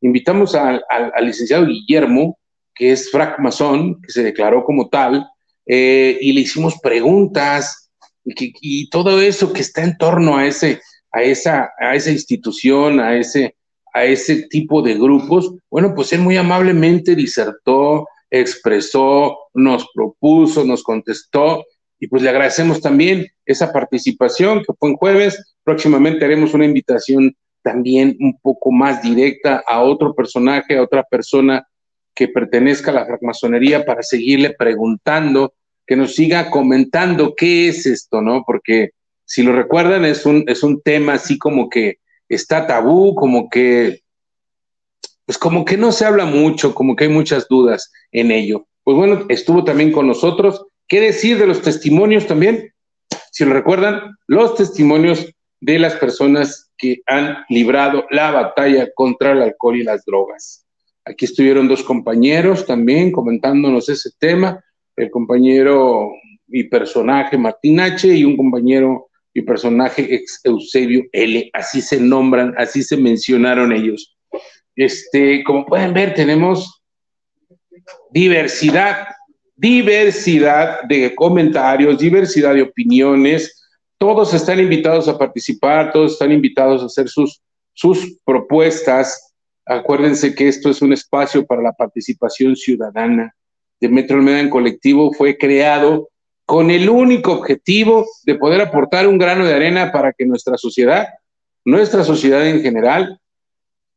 invitamos 0.00 0.54
al, 0.54 0.82
licenciado 1.20 1.66
Guillermo, 1.66 2.38
que 2.74 2.90
es 2.90 3.10
francmasón, 3.10 4.00
que 4.00 4.12
se 4.12 4.22
declaró 4.22 4.64
como 4.64 4.88
tal, 4.88 5.28
eh, 5.66 6.16
y 6.22 6.32
le 6.32 6.40
hicimos 6.40 6.78
preguntas 6.82 7.90
y, 8.24 8.88
todo 8.88 9.20
eso 9.20 9.52
que 9.52 9.60
está 9.60 9.82
en 9.84 9.98
torno 9.98 10.38
a, 10.38 10.46
ese, 10.46 10.80
a, 11.12 11.22
esa, 11.22 11.70
a 11.78 11.94
esa 11.94 12.12
institución, 12.12 12.98
a 12.98 13.14
ese, 13.14 13.56
a 13.92 14.06
ese 14.06 14.48
tipo 14.48 14.80
de 14.80 14.94
grupos. 14.94 15.52
Bueno, 15.70 15.94
pues 15.94 16.14
él 16.14 16.20
muy 16.20 16.38
amablemente 16.38 17.14
disertó, 17.14 18.06
expresó, 18.30 19.38
nos 19.54 19.88
propuso, 19.94 20.64
nos 20.64 20.82
contestó 20.82 21.64
y 21.98 22.08
pues 22.08 22.22
le 22.22 22.28
agradecemos 22.28 22.80
también 22.80 23.26
esa 23.44 23.72
participación 23.72 24.58
que 24.60 24.74
fue 24.78 24.90
en 24.90 24.96
jueves. 24.96 25.56
Próximamente 25.64 26.24
haremos 26.24 26.52
una 26.54 26.64
invitación 26.64 27.34
también 27.62 28.16
un 28.20 28.38
poco 28.40 28.70
más 28.70 29.02
directa 29.02 29.62
a 29.66 29.82
otro 29.82 30.14
personaje, 30.14 30.76
a 30.76 30.82
otra 30.82 31.02
persona 31.02 31.66
que 32.14 32.28
pertenezca 32.28 32.90
a 32.90 32.94
la 32.94 33.06
francmasonería 33.06 33.84
para 33.84 34.02
seguirle 34.02 34.54
preguntando, 34.56 35.54
que 35.86 35.96
nos 35.96 36.14
siga 36.14 36.50
comentando 36.50 37.34
qué 37.34 37.68
es 37.68 37.86
esto, 37.86 38.22
¿no? 38.22 38.42
Porque 38.46 38.90
si 39.24 39.42
lo 39.42 39.52
recuerdan, 39.52 40.04
es 40.04 40.24
un, 40.24 40.44
es 40.46 40.62
un 40.62 40.80
tema 40.80 41.14
así 41.14 41.38
como 41.38 41.68
que 41.68 41.98
está 42.28 42.66
tabú, 42.66 43.14
como 43.14 43.48
que, 43.48 44.00
pues 45.26 45.36
como 45.38 45.64
que 45.64 45.76
no 45.76 45.92
se 45.92 46.04
habla 46.04 46.24
mucho, 46.24 46.74
como 46.74 46.94
que 46.96 47.04
hay 47.04 47.10
muchas 47.10 47.48
dudas 47.48 47.92
en 48.12 48.30
ello. 48.30 48.66
Pues 48.84 48.96
bueno, 48.96 49.26
estuvo 49.28 49.64
también 49.64 49.92
con 49.92 50.06
nosotros. 50.06 50.64
¿Qué 50.86 51.00
decir 51.00 51.38
de 51.38 51.48
los 51.48 51.60
testimonios 51.60 52.26
también? 52.26 52.72
Si 53.32 53.44
lo 53.44 53.52
recuerdan, 53.52 54.16
los 54.28 54.54
testimonios 54.54 55.26
de 55.60 55.78
las 55.80 55.94
personas 55.96 56.70
que 56.78 57.00
han 57.06 57.38
librado 57.48 58.06
la 58.10 58.30
batalla 58.30 58.88
contra 58.94 59.32
el 59.32 59.42
alcohol 59.42 59.76
y 59.76 59.82
las 59.82 60.04
drogas. 60.04 60.64
Aquí 61.04 61.24
estuvieron 61.24 61.68
dos 61.68 61.82
compañeros 61.82 62.64
también 62.64 63.10
comentándonos 63.10 63.88
ese 63.88 64.10
tema, 64.18 64.62
el 64.96 65.10
compañero 65.10 66.12
y 66.48 66.64
personaje 66.64 67.36
Martín 67.36 67.80
H. 67.80 68.06
y 68.06 68.24
un 68.24 68.36
compañero 68.36 69.08
y 69.34 69.42
personaje 69.42 70.14
ex 70.14 70.40
Eusebio 70.44 71.04
L. 71.12 71.50
Así 71.52 71.82
se 71.82 72.00
nombran, 72.00 72.54
así 72.56 72.82
se 72.82 72.96
mencionaron 72.96 73.72
ellos. 73.72 74.15
Este, 74.76 75.42
como 75.42 75.64
pueden 75.64 75.94
ver, 75.94 76.14
tenemos 76.14 76.82
diversidad, 78.10 79.08
diversidad 79.56 80.82
de 80.82 81.14
comentarios, 81.14 81.98
diversidad 81.98 82.54
de 82.54 82.62
opiniones, 82.62 83.56
todos 83.98 84.34
están 84.34 84.60
invitados 84.60 85.08
a 85.08 85.16
participar, 85.16 85.92
todos 85.92 86.12
están 86.12 86.30
invitados 86.30 86.82
a 86.82 86.86
hacer 86.86 87.08
sus, 87.08 87.40
sus 87.72 88.18
propuestas. 88.24 89.34
Acuérdense 89.64 90.34
que 90.34 90.48
esto 90.48 90.68
es 90.68 90.82
un 90.82 90.92
espacio 90.92 91.46
para 91.46 91.62
la 91.62 91.72
participación 91.72 92.56
ciudadana. 92.56 93.34
De 93.80 93.88
Metro 93.88 94.18
Almeda 94.18 94.48
colectivo 94.50 95.12
fue 95.12 95.38
creado 95.38 96.10
con 96.44 96.70
el 96.70 96.88
único 96.88 97.32
objetivo 97.32 98.06
de 98.24 98.36
poder 98.36 98.60
aportar 98.60 99.08
un 99.08 99.18
grano 99.18 99.46
de 99.46 99.54
arena 99.54 99.90
para 99.90 100.12
que 100.12 100.26
nuestra 100.26 100.56
sociedad, 100.56 101.08
nuestra 101.64 102.04
sociedad 102.04 102.46
en 102.46 102.62
general, 102.62 103.18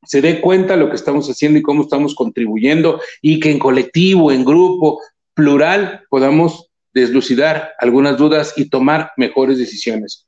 se 0.06 0.22
dé 0.22 0.42
cuenta 0.42 0.74
de 0.74 0.80
lo 0.80 0.90
que 0.90 0.96
estamos 0.96 1.30
haciendo 1.30 1.60
y 1.60 1.62
cómo 1.62 1.84
estamos 1.84 2.16
contribuyendo 2.16 3.02
y 3.22 3.40
que 3.40 3.52
en 3.52 3.60
colectivo, 3.60 4.32
en 4.32 4.46
grupo, 4.46 5.02
plural, 5.34 6.06
podamos 6.10 6.70
deslucidar 6.94 7.74
algunas 7.80 8.18
dudas 8.18 8.54
y 8.58 8.70
tomar 8.70 9.12
mejores 9.18 9.58
decisiones. 9.58 10.26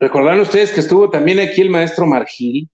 Recordarán 0.00 0.40
ustedes 0.40 0.70
que 0.70 0.80
estuvo 0.80 1.10
también 1.10 1.40
aquí 1.40 1.60
el 1.60 1.70
maestro 1.70 2.06
Margil 2.06 2.68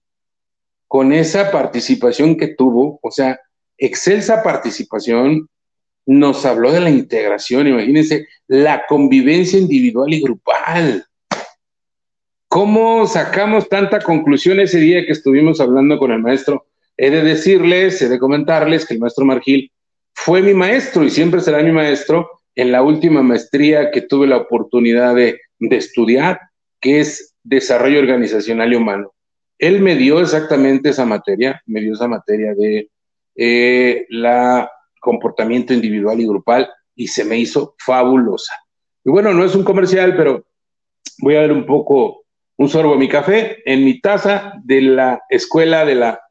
con 0.87 1.11
esa 1.11 1.51
participación 1.51 2.37
que 2.37 2.49
tuvo, 2.49 2.99
o 3.01 3.11
sea, 3.11 3.39
excelsa 3.77 4.43
participación, 4.43 5.49
nos 6.05 6.45
habló 6.45 6.71
de 6.71 6.81
la 6.81 6.89
integración, 6.89 7.67
imagínense, 7.67 8.27
la 8.47 8.85
convivencia 8.87 9.59
individual 9.59 10.13
y 10.13 10.21
grupal. 10.21 11.05
¿Cómo 12.55 13.05
sacamos 13.05 13.67
tanta 13.67 13.99
conclusión 13.99 14.61
ese 14.61 14.79
día 14.79 15.05
que 15.05 15.11
estuvimos 15.11 15.59
hablando 15.59 15.99
con 15.99 16.13
el 16.13 16.21
maestro? 16.21 16.67
He 16.95 17.09
de 17.09 17.21
decirles, 17.21 18.01
he 18.01 18.07
de 18.07 18.17
comentarles 18.17 18.85
que 18.85 18.93
el 18.93 19.01
maestro 19.01 19.25
Margil 19.25 19.73
fue 20.13 20.41
mi 20.41 20.53
maestro 20.53 21.03
y 21.03 21.09
siempre 21.09 21.41
será 21.41 21.61
mi 21.61 21.73
maestro 21.73 22.29
en 22.55 22.71
la 22.71 22.81
última 22.81 23.21
maestría 23.21 23.91
que 23.91 24.03
tuve 24.03 24.27
la 24.27 24.37
oportunidad 24.37 25.13
de, 25.15 25.37
estudiar, 25.59 26.39
que 26.79 27.01
es 27.01 27.35
desarrollo 27.43 27.99
organizacional 27.99 28.71
y 28.71 28.77
humano. 28.77 29.11
Él 29.59 29.81
me 29.81 29.97
dio 29.97 30.21
exactamente 30.21 30.91
esa 30.91 31.03
materia, 31.03 31.61
me 31.65 31.81
dio 31.81 31.91
esa 31.91 32.07
materia 32.07 32.55
de 32.55 32.89
eh, 33.35 34.05
la 34.07 34.71
comportamiento 35.01 35.73
individual 35.73 36.21
y 36.21 36.25
grupal 36.25 36.69
y 36.95 37.07
se 37.07 37.25
me 37.25 37.37
hizo 37.37 37.75
fabulosa. 37.79 38.53
Y 39.03 39.09
bueno, 39.09 39.33
no 39.33 39.43
es 39.43 39.55
un 39.55 39.65
comercial, 39.65 40.15
pero 40.15 40.45
voy 41.19 41.35
a 41.35 41.41
ver 41.41 41.51
un 41.51 41.65
poco 41.65 42.21
un 42.57 42.69
sorbo 42.69 42.93
de 42.93 42.99
mi 42.99 43.09
café 43.09 43.57
en 43.65 43.83
mi 43.83 43.99
taza 43.99 44.53
de 44.63 44.81
la 44.81 45.21
escuela 45.29 45.85
de 45.85 45.95
la 45.95 46.21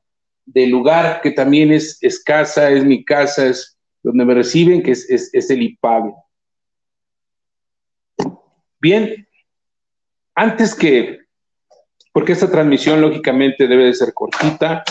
del 0.47 0.71
lugar 0.71 1.21
que 1.23 1.31
también 1.31 1.73
es 1.73 1.99
escasa, 2.03 2.71
es 2.71 2.85
mi 2.85 3.05
casa, 3.05 3.47
es 3.47 3.79
donde 4.03 4.25
me 4.25 4.35
reciben, 4.35 4.83
que 4.83 4.91
es, 4.91 5.51
el 5.51 5.63
IPAVE. 5.63 6.13
Bien, 8.79 9.27
antes 10.35 10.75
que, 10.75 11.21
porque 12.13 12.33
esta 12.33 12.51
transmisión 12.51 13.01
lógicamente 13.01 13.67
debe 13.67 13.87
de 13.87 13.95
ser 13.95 14.13
cortita, 14.13 14.85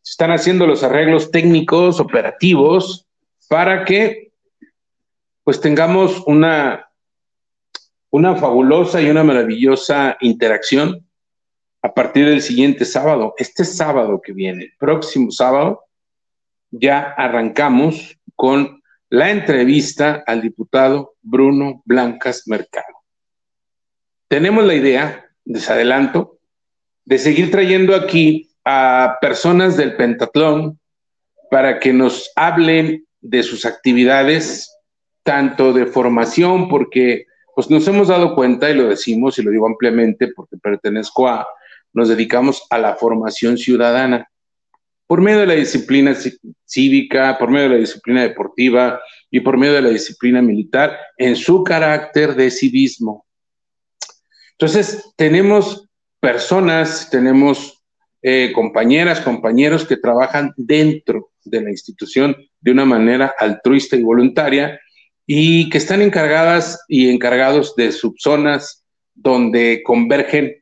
se 0.00 0.12
están 0.12 0.30
haciendo 0.30 0.66
los 0.66 0.82
arreglos 0.82 1.30
técnicos, 1.30 2.00
operativos, 2.00 3.06
para 3.48 3.84
que 3.84 4.32
pues 5.44 5.60
tengamos 5.60 6.22
una, 6.26 6.87
una 8.10 8.36
fabulosa 8.36 9.00
y 9.02 9.10
una 9.10 9.24
maravillosa 9.24 10.16
interacción 10.20 11.06
a 11.82 11.94
partir 11.94 12.28
del 12.28 12.42
siguiente 12.42 12.84
sábado, 12.84 13.34
este 13.38 13.64
sábado 13.64 14.20
que 14.20 14.32
viene, 14.32 14.72
próximo 14.78 15.30
sábado, 15.30 15.84
ya 16.70 17.00
arrancamos 17.16 18.18
con 18.34 18.82
la 19.10 19.30
entrevista 19.30 20.22
al 20.26 20.42
diputado 20.42 21.14
Bruno 21.22 21.82
Blancas 21.84 22.42
Mercado. 22.46 22.98
Tenemos 24.28 24.64
la 24.64 24.74
idea, 24.74 25.26
les 25.44 25.70
adelanto, 25.70 26.38
de 27.04 27.18
seguir 27.18 27.50
trayendo 27.50 27.94
aquí 27.94 28.50
a 28.64 29.16
personas 29.20 29.76
del 29.76 29.96
pentatlón 29.96 30.78
para 31.50 31.78
que 31.78 31.92
nos 31.94 32.30
hablen 32.36 33.06
de 33.20 33.42
sus 33.42 33.64
actividades, 33.64 34.76
tanto 35.22 35.72
de 35.72 35.86
formación, 35.86 36.68
porque 36.68 37.27
pues 37.58 37.70
nos 37.70 37.88
hemos 37.88 38.06
dado 38.06 38.36
cuenta, 38.36 38.70
y 38.70 38.74
lo 38.74 38.86
decimos 38.86 39.36
y 39.36 39.42
lo 39.42 39.50
digo 39.50 39.66
ampliamente 39.66 40.28
porque 40.28 40.56
pertenezco 40.58 41.26
a, 41.26 41.44
nos 41.92 42.08
dedicamos 42.08 42.64
a 42.70 42.78
la 42.78 42.94
formación 42.94 43.58
ciudadana 43.58 44.30
por 45.08 45.20
medio 45.20 45.40
de 45.40 45.46
la 45.48 45.54
disciplina 45.54 46.16
cívica, 46.64 47.36
por 47.36 47.50
medio 47.50 47.68
de 47.68 47.74
la 47.74 47.80
disciplina 47.80 48.22
deportiva 48.22 49.00
y 49.28 49.40
por 49.40 49.56
medio 49.56 49.74
de 49.74 49.82
la 49.82 49.88
disciplina 49.88 50.40
militar 50.40 50.96
en 51.16 51.34
su 51.34 51.64
carácter 51.64 52.36
de 52.36 52.52
civismo. 52.52 53.26
Entonces, 54.52 55.12
tenemos 55.16 55.88
personas, 56.20 57.10
tenemos 57.10 57.82
eh, 58.22 58.52
compañeras, 58.54 59.20
compañeros 59.20 59.84
que 59.84 59.96
trabajan 59.96 60.52
dentro 60.56 61.30
de 61.42 61.60
la 61.60 61.70
institución 61.70 62.36
de 62.60 62.70
una 62.70 62.84
manera 62.84 63.34
altruista 63.36 63.96
y 63.96 64.04
voluntaria 64.04 64.78
y 65.30 65.68
que 65.68 65.76
están 65.76 66.00
encargadas 66.00 66.82
y 66.88 67.10
encargados 67.10 67.76
de 67.76 67.92
subzonas 67.92 68.86
donde 69.14 69.82
convergen 69.84 70.56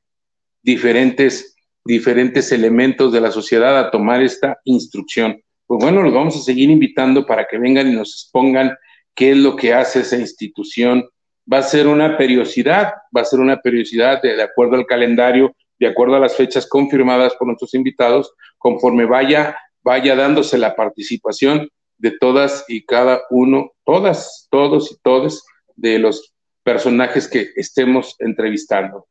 diferentes 0.61 1.55
diferentes 1.85 2.51
elementos 2.51 3.13
de 3.13 3.21
la 3.21 3.31
sociedad 3.31 3.79
a 3.79 3.93
tomar 3.93 4.21
esta 4.21 4.59
instrucción. 4.65 5.41
Pues 5.69 5.81
bueno, 5.81 6.03
los 6.03 6.13
vamos 6.13 6.37
a 6.37 6.41
seguir 6.41 6.69
invitando 6.69 7.25
para 7.25 7.47
que 7.47 7.59
vengan 7.59 7.89
y 7.89 7.95
nos 7.95 8.11
expongan 8.11 8.77
qué 9.15 9.31
es 9.31 9.37
lo 9.37 9.55
que 9.55 9.73
hace 9.73 10.01
esa 10.01 10.17
institución. 10.17 11.09
Va 11.51 11.59
a 11.59 11.63
ser 11.63 11.87
una 11.87 12.19
periodicidad, 12.19 12.93
va 13.17 13.21
a 13.21 13.25
ser 13.25 13.39
una 13.39 13.61
periodicidad 13.61 14.21
de, 14.21 14.43
acuerdo 14.43 14.75
al 14.75 14.87
calendario, 14.87 15.55
de 15.79 15.87
acuerdo 15.87 16.17
a 16.17 16.21
las 16.21 16.35
fechas 16.35 16.69
confirmadas 16.69 17.35
por 17.37 17.47
nuestros 17.47 17.73
invitados, 17.75 18.33
conforme 18.59 19.05
vaya, 19.05 19.57
vaya 19.85 20.17
dándose 20.17 20.59
la 20.59 20.75
participación 20.75 21.69
de 21.99 22.13
todas 22.19 22.65
y 22.69 22.85
cada 22.85 23.23
uno, 23.31 23.73
todas, 23.85 24.49
todos 24.51 24.93
y 24.93 24.97
todes 25.03 25.43
de 25.75 25.99
los 25.99 26.33
personajes 26.63 27.29
que 27.29 27.51
estemos 27.57 28.17
entrevistando. 28.19 29.07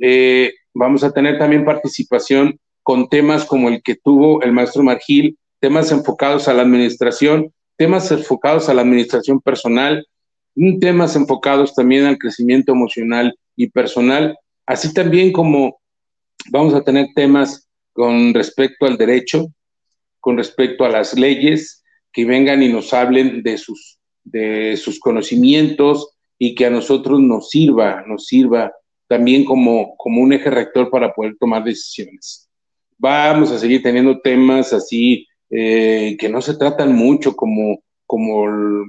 Eh, 0.00 0.52
vamos 0.74 1.04
a 1.04 1.12
tener 1.12 1.38
también 1.38 1.64
participación 1.64 2.58
con 2.82 3.08
temas 3.08 3.44
como 3.44 3.68
el 3.68 3.82
que 3.82 3.96
tuvo 3.96 4.42
el 4.42 4.52
maestro 4.52 4.82
Margil, 4.82 5.38
temas 5.60 5.90
enfocados 5.90 6.48
a 6.48 6.54
la 6.54 6.62
administración, 6.62 7.52
temas 7.76 8.10
enfocados 8.10 8.68
a 8.68 8.74
la 8.74 8.82
administración 8.82 9.40
personal, 9.40 10.06
temas 10.80 11.16
enfocados 11.16 11.74
también 11.74 12.06
al 12.06 12.18
crecimiento 12.18 12.72
emocional 12.72 13.36
y 13.56 13.68
personal, 13.68 14.38
así 14.66 14.92
también 14.92 15.32
como 15.32 15.78
vamos 16.50 16.74
a 16.74 16.82
tener 16.82 17.08
temas 17.14 17.68
con 17.92 18.34
respecto 18.34 18.86
al 18.86 18.96
derecho, 18.96 19.46
con 20.20 20.36
respecto 20.36 20.84
a 20.84 20.88
las 20.88 21.14
leyes, 21.14 21.82
que 22.16 22.24
vengan 22.24 22.62
y 22.62 22.72
nos 22.72 22.94
hablen 22.94 23.42
de 23.42 23.58
sus, 23.58 23.98
de 24.24 24.78
sus 24.78 24.98
conocimientos 24.98 26.16
y 26.38 26.54
que 26.54 26.64
a 26.64 26.70
nosotros 26.70 27.20
nos 27.20 27.50
sirva, 27.50 28.04
nos 28.06 28.24
sirva 28.24 28.72
también 29.06 29.44
como, 29.44 29.94
como 29.98 30.22
un 30.22 30.32
eje 30.32 30.48
rector 30.48 30.88
para 30.88 31.12
poder 31.12 31.36
tomar 31.38 31.62
decisiones. 31.62 32.48
Vamos 32.96 33.52
a 33.52 33.58
seguir 33.58 33.82
teniendo 33.82 34.18
temas 34.22 34.72
así 34.72 35.26
eh, 35.50 36.16
que 36.18 36.30
no 36.30 36.40
se 36.40 36.56
tratan 36.56 36.96
mucho 36.96 37.36
como, 37.36 37.82
como 38.06 38.46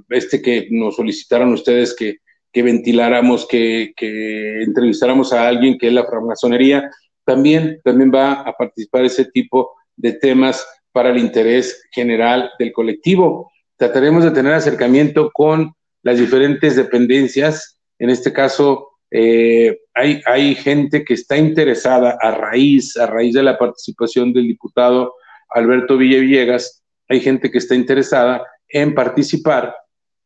este 0.07 0.41
que 0.41 0.69
nos 0.71 0.95
solicitaron 0.95 1.51
ustedes 1.51 1.93
que, 1.93 2.19
que 2.53 2.63
ventiláramos, 2.63 3.45
que, 3.45 3.91
que, 3.97 4.63
entrevistáramos 4.63 5.33
a 5.33 5.49
alguien 5.49 5.77
que 5.77 5.87
es 5.87 5.93
la 5.93 6.05
francmasonería. 6.05 6.89
También, 7.25 7.81
también 7.83 8.09
va 8.09 8.31
a 8.31 8.53
participar 8.53 9.03
ese 9.03 9.25
tipo 9.25 9.71
de 9.97 10.13
temas 10.13 10.65
para 10.97 11.11
el 11.11 11.19
interés 11.19 11.83
general 11.91 12.49
del 12.57 12.71
colectivo. 12.71 13.51
Trataremos 13.75 14.23
de 14.23 14.31
tener 14.31 14.51
acercamiento 14.51 15.29
con 15.31 15.75
las 16.01 16.17
diferentes 16.17 16.75
dependencias, 16.75 17.79
en 17.99 18.09
este 18.09 18.33
caso 18.33 18.93
eh, 19.11 19.77
hay, 19.93 20.23
hay 20.25 20.55
gente 20.55 21.05
que 21.05 21.13
está 21.13 21.37
interesada 21.37 22.17
a 22.19 22.31
raíz, 22.31 22.97
a 22.97 23.05
raíz 23.05 23.35
de 23.35 23.43
la 23.43 23.59
participación 23.59 24.33
del 24.33 24.47
diputado 24.47 25.13
Alberto 25.49 25.97
Villegas, 25.99 26.83
hay 27.07 27.19
gente 27.19 27.51
que 27.51 27.59
está 27.59 27.75
interesada 27.75 28.43
en 28.67 28.95
participar 28.95 29.75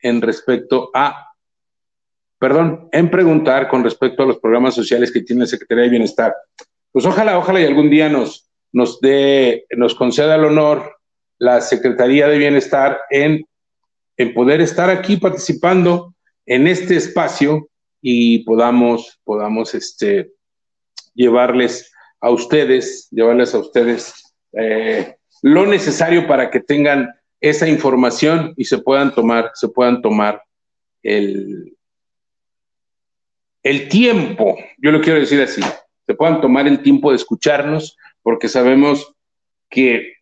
en 0.02 0.22
respecto 0.22 0.90
a, 0.94 1.34
perdón, 2.40 2.88
en 2.94 3.12
preguntar 3.12 3.68
con 3.68 3.84
respecto 3.84 4.24
a 4.24 4.26
los 4.26 4.40
programas 4.40 4.74
sociales 4.74 5.12
que 5.12 5.22
tiene 5.22 5.42
la 5.42 5.48
Secretaría 5.48 5.84
de 5.84 5.90
Bienestar. 5.90 6.34
Pues 6.94 7.06
ojalá, 7.06 7.38
ojalá 7.38 7.60
y 7.60 7.66
algún 7.66 7.90
día 7.90 8.08
nos, 8.08 8.50
nos 8.74 9.00
dé, 9.00 9.66
nos 9.76 9.96
conceda 9.96 10.36
el 10.36 10.46
honor 10.46 10.98
la 11.38 11.60
Secretaría 11.60 12.28
de 12.28 12.38
Bienestar 12.38 13.00
en, 13.10 13.44
en 14.18 14.34
poder 14.34 14.62
estar 14.62 14.90
aquí 14.90 15.18
participando 15.18 16.14
en 16.46 16.68
este 16.68 16.96
espacio 16.96 17.68
y 18.02 18.44
podamos, 18.44 19.20
podamos 19.24 19.74
este, 19.74 20.32
llevarles 21.14 21.92
a 22.20 22.30
ustedes, 22.30 23.08
llevarles 23.10 23.56
a 23.56 23.60
ustedes 23.60 24.36
eh, 24.54 25.16
lo 25.42 25.66
necesario 25.66 26.28
para 26.28 26.52
que 26.52 26.60
tengan 26.60 27.10
esa 27.40 27.68
información 27.68 28.54
y 28.58 28.66
se 28.66 28.78
puedan 28.78 29.14
tomar, 29.14 29.52
se 29.56 29.68
puedan 29.68 30.02
tomar 30.02 30.44
el, 31.02 31.76
el 33.64 33.90
tiempo, 33.90 34.58
yo 34.78 34.92
lo 34.92 35.02
quiero 35.02 35.20
decir 35.20 35.42
así, 35.42 35.62
se 36.06 36.14
puedan 36.14 36.42
tomar 36.42 36.68
el 36.68 36.84
tiempo 36.84 37.10
de 37.10 37.16
escucharnos, 37.16 37.98
porque 38.24 38.48
sabemos 38.48 39.14
que 39.70 40.14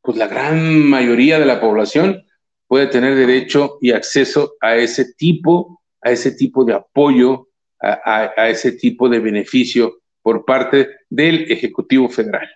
pues 0.00 0.16
la 0.16 0.26
gran 0.26 0.88
mayoría 0.88 1.38
de 1.38 1.46
la 1.46 1.60
población 1.60 2.24
puede 2.66 2.86
tener 2.88 3.14
derecho 3.14 3.78
y 3.80 3.92
acceso 3.92 4.54
a 4.60 4.76
ese 4.76 5.14
tipo 5.14 5.82
a 6.02 6.10
ese 6.10 6.32
tipo 6.32 6.64
de 6.64 6.74
apoyo, 6.74 7.48
a, 7.80 8.48
ese 8.48 8.72
tipo 8.72 9.08
de 9.08 9.20
beneficio 9.20 10.00
por 10.20 10.44
parte 10.44 10.88
del 11.08 11.50
Ejecutivo 11.50 12.08
Federal. 12.08 12.48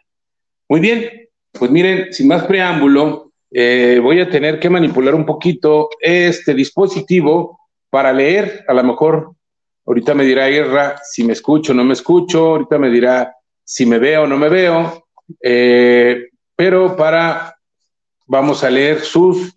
Muy 0.69 0.81
bien, 0.81 1.29
pues 1.53 1.71
miren, 1.71 2.13
sin 2.13 2.29
más 2.29 2.45
preámbulo, 2.45 3.33
eh, 3.51 3.99
voy 4.03 4.21
a 4.21 4.29
tener 4.29 4.61
que 4.61 4.71
manipular 4.71 5.15
un 5.15 5.25
poquito 5.25 5.89
este 6.01 6.55
dispositivo 6.55 7.59
para 7.89 8.13
leer, 8.13 8.65
a 8.69 8.75
lo 8.75 8.85
mejor 8.85 9.33
ahorita 9.85 10.15
me 10.15 10.25
dirá 10.25 10.51
Irra 10.51 10.97
si 11.03 11.25
me 11.25 11.33
escucho 11.33 11.73
o 11.73 11.75
no 11.75 11.85
me 11.85 11.95
escucho, 11.95 12.47
ahorita 12.47 12.79
me 12.79 12.91
dirá 12.91 13.35
si 13.67 13.85
me 13.85 13.99
veo 13.99 14.23
o 14.23 14.27
no 14.27 14.39
me 14.39 14.49
veo, 14.49 15.07
eh, 15.43 16.29
pero 16.55 16.97
para, 16.97 17.59
vamos 18.27 18.65
a 18.65 18.71
leer 18.71 19.01
sus 19.01 19.57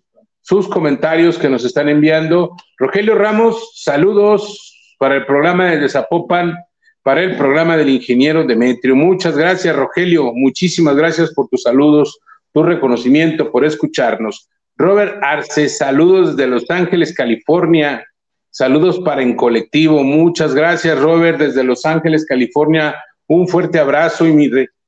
sus 0.50 0.66
comentarios 0.66 1.38
que 1.38 1.48
nos 1.48 1.64
están 1.64 1.88
enviando. 1.88 2.56
Rogelio 2.76 3.14
Ramos, 3.14 3.70
saludos 3.76 4.94
para 4.98 5.14
el 5.14 5.24
programa 5.24 5.66
de 5.66 5.88
Zapopan, 5.88 6.56
para 7.04 7.22
el 7.22 7.36
programa 7.36 7.76
del 7.76 7.90
ingeniero 7.90 8.44
Demetrio. 8.44 8.96
Muchas 8.96 9.36
gracias, 9.36 9.76
Rogelio. 9.76 10.32
Muchísimas 10.34 10.96
gracias 10.96 11.32
por 11.34 11.46
tus 11.46 11.62
saludos, 11.62 12.18
tu 12.52 12.64
reconocimiento, 12.64 13.52
por 13.52 13.64
escucharnos. 13.64 14.48
Robert 14.76 15.22
Arce, 15.22 15.68
saludos 15.68 16.36
desde 16.36 16.50
Los 16.50 16.68
Ángeles, 16.68 17.14
California. 17.14 18.04
Saludos 18.50 18.98
para 19.04 19.22
En 19.22 19.36
Colectivo. 19.36 20.02
Muchas 20.02 20.52
gracias, 20.52 20.98
Robert, 20.98 21.38
desde 21.38 21.62
Los 21.62 21.86
Ángeles, 21.86 22.26
California. 22.26 22.96
Un 23.30 23.46
fuerte 23.46 23.78
abrazo 23.78 24.26
y, 24.26 24.32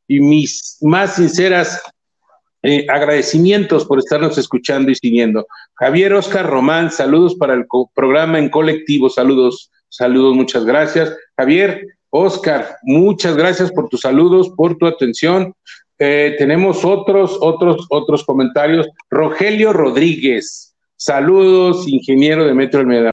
mis 0.08 0.76
más 0.80 1.14
sinceras 1.14 1.80
eh, 2.64 2.84
agradecimientos 2.88 3.84
por 3.84 4.00
estarnos 4.00 4.36
escuchando 4.36 4.90
y 4.90 4.96
siguiendo. 4.96 5.46
Javier 5.74 6.12
Oscar 6.14 6.50
Román, 6.50 6.90
saludos 6.90 7.36
para 7.36 7.54
el 7.54 7.66
programa 7.94 8.40
en 8.40 8.48
colectivo, 8.48 9.08
saludos, 9.08 9.70
saludos, 9.88 10.34
muchas 10.34 10.64
gracias. 10.64 11.16
Javier, 11.36 11.86
Oscar, 12.10 12.78
muchas 12.82 13.36
gracias 13.36 13.70
por 13.70 13.88
tus 13.88 14.00
saludos, 14.00 14.50
por 14.56 14.76
tu 14.76 14.86
atención. 14.86 15.54
Eh, 16.00 16.34
tenemos 16.36 16.84
otros, 16.84 17.38
otros, 17.40 17.86
otros 17.90 18.24
comentarios. 18.24 18.88
Rogelio 19.08 19.72
Rodríguez, 19.72 20.74
saludos, 20.96 21.86
ingeniero 21.86 22.44
de 22.44 22.54
Metro 22.54 22.80
Almeda. 22.80 23.12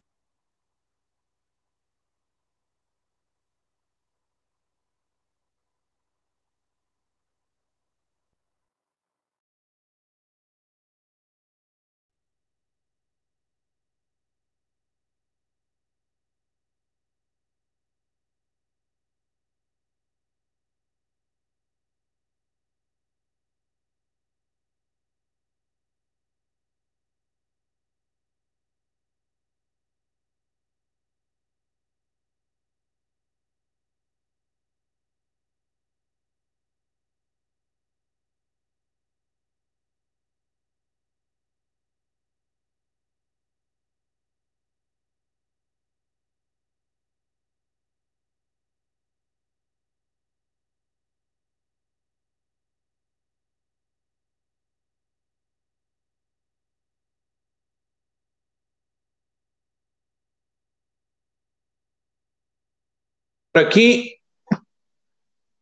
Aquí, 63.59 64.15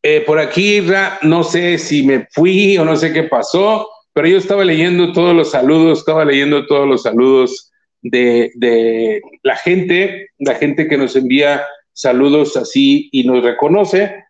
eh, 0.01 0.21
por 0.21 0.39
aquí, 0.39 0.81
no 1.23 1.43
sé 1.43 1.77
si 1.77 2.03
me 2.03 2.27
fui 2.31 2.77
o 2.77 2.85
no 2.85 2.95
sé 2.95 3.11
qué 3.11 3.23
pasó, 3.23 3.87
pero 4.13 4.27
yo 4.27 4.37
estaba 4.37 4.63
leyendo 4.63 5.11
todos 5.11 5.35
los 5.35 5.51
saludos, 5.51 5.99
estaba 5.99 6.23
leyendo 6.23 6.65
todos 6.65 6.87
los 6.87 7.03
saludos 7.03 7.71
de, 8.01 8.51
de 8.55 9.21
la 9.43 9.55
gente, 9.55 10.29
la 10.39 10.55
gente 10.55 10.87
que 10.87 10.97
nos 10.97 11.15
envía 11.15 11.63
saludos 11.93 12.55
así 12.55 13.09
y 13.11 13.25
nos 13.25 13.43
reconoce. 13.43 14.23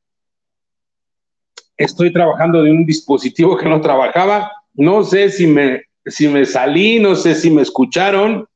Estoy 1.75 2.11
trabajando 2.11 2.63
de 2.63 2.71
un 2.71 2.85
dispositivo 2.85 3.57
que 3.57 3.67
no 3.67 3.81
trabajaba. 3.81 4.51
No 4.73 5.03
sé 5.03 5.29
si 5.29 5.47
me, 5.47 5.83
si 6.05 6.27
me 6.27 6.45
salí, 6.45 6.99
no 6.99 7.15
sé 7.15 7.35
si 7.35 7.51
me 7.51 7.61
escucharon, 7.61 8.47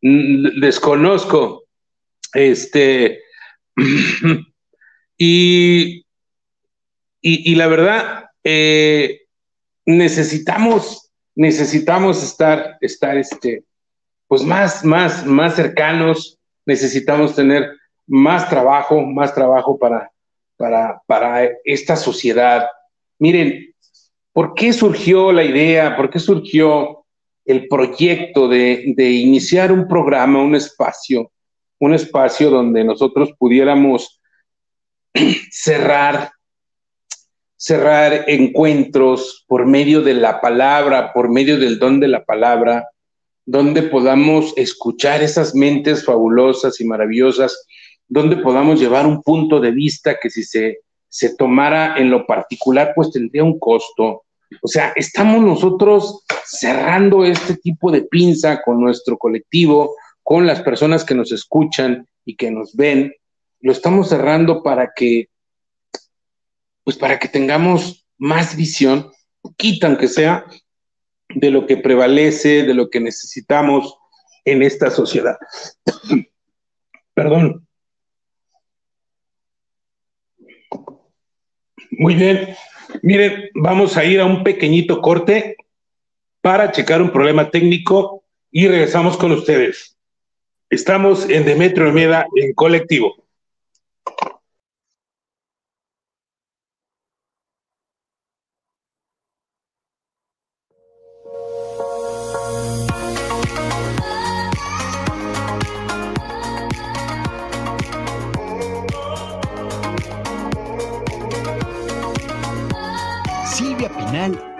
desconozco. 0.00 1.64
Este, 2.34 3.20
y, 5.18 6.06
y, 7.20 7.54
la 7.56 7.66
verdad, 7.66 8.26
eh, 8.44 9.22
necesitamos, 9.84 11.10
necesitamos 11.34 12.22
estar, 12.22 12.78
estar 12.80 13.18
este, 13.18 13.64
pues 14.28 14.44
más, 14.44 14.84
más, 14.84 15.26
más 15.26 15.56
cercanos, 15.56 16.38
necesitamos 16.64 17.34
tener 17.34 17.68
más 18.06 18.48
trabajo, 18.48 19.02
más 19.02 19.34
trabajo 19.34 19.76
para, 19.76 20.12
para, 20.56 21.02
para 21.06 21.48
esta 21.64 21.96
sociedad. 21.96 22.68
Miren, 23.18 23.74
¿por 24.32 24.54
qué 24.54 24.72
surgió 24.72 25.32
la 25.32 25.42
idea? 25.42 25.96
¿Por 25.96 26.10
qué 26.10 26.20
surgió 26.20 27.04
el 27.44 27.66
proyecto 27.66 28.46
de, 28.46 28.92
de 28.94 29.10
iniciar 29.10 29.72
un 29.72 29.88
programa, 29.88 30.40
un 30.40 30.54
espacio, 30.54 31.32
un 31.80 31.94
espacio 31.94 32.50
donde 32.50 32.84
nosotros 32.84 33.32
pudiéramos 33.36 34.17
cerrar, 35.50 36.30
cerrar 37.56 38.24
encuentros 38.28 39.44
por 39.46 39.66
medio 39.66 40.02
de 40.02 40.14
la 40.14 40.40
palabra, 40.40 41.12
por 41.12 41.30
medio 41.30 41.58
del 41.58 41.78
don 41.78 42.00
de 42.00 42.08
la 42.08 42.24
palabra, 42.24 42.88
donde 43.44 43.82
podamos 43.82 44.52
escuchar 44.56 45.22
esas 45.22 45.54
mentes 45.54 46.04
fabulosas 46.04 46.80
y 46.80 46.84
maravillosas 46.84 47.64
donde 48.08 48.38
podamos 48.38 48.80
llevar 48.80 49.06
un 49.06 49.22
punto 49.22 49.60
de 49.60 49.70
vista 49.70 50.18
que 50.18 50.30
si 50.30 50.42
se, 50.42 50.80
se 51.08 51.36
tomara 51.36 51.98
en 51.98 52.10
lo 52.10 52.26
particular, 52.26 52.92
pues 52.96 53.10
tendría 53.10 53.44
un 53.44 53.58
costo. 53.58 54.24
O 54.62 54.68
sea, 54.68 54.92
estamos 54.96 55.42
nosotros 55.42 56.24
cerrando 56.44 57.24
este 57.24 57.56
tipo 57.56 57.90
de 57.90 58.02
pinza 58.02 58.62
con 58.62 58.80
nuestro 58.80 59.18
colectivo, 59.18 59.94
con 60.22 60.46
las 60.46 60.62
personas 60.62 61.04
que 61.04 61.14
nos 61.14 61.32
escuchan 61.32 62.06
y 62.24 62.34
que 62.34 62.50
nos 62.50 62.74
ven. 62.74 63.12
Lo 63.60 63.72
estamos 63.72 64.08
cerrando 64.08 64.62
para 64.62 64.92
que, 64.94 65.28
pues 66.84 66.96
para 66.96 67.18
que 67.18 67.28
tengamos 67.28 68.06
más 68.16 68.56
visión, 68.56 69.10
poquita 69.40 69.86
aunque 69.86 70.08
sea, 70.08 70.46
de 71.28 71.50
lo 71.50 71.66
que 71.66 71.76
prevalece, 71.76 72.64
de 72.64 72.74
lo 72.74 72.88
que 72.88 73.00
necesitamos 73.00 73.98
en 74.44 74.62
esta 74.62 74.90
sociedad. 74.90 75.36
Perdón. 77.14 77.66
Muy 81.90 82.14
bien. 82.14 82.54
Miren, 83.02 83.50
vamos 83.54 83.96
a 83.96 84.04
ir 84.04 84.20
a 84.20 84.24
un 84.24 84.42
pequeñito 84.42 85.02
corte 85.02 85.56
para 86.40 86.72
checar 86.72 87.02
un 87.02 87.10
problema 87.10 87.50
técnico 87.50 88.24
y 88.50 88.68
regresamos 88.68 89.16
con 89.16 89.32
ustedes. 89.32 89.96
Estamos 90.70 91.28
en 91.28 91.44
Demetrio 91.44 91.92
Meda 91.92 92.26
en 92.36 92.54
colectivo. 92.54 93.27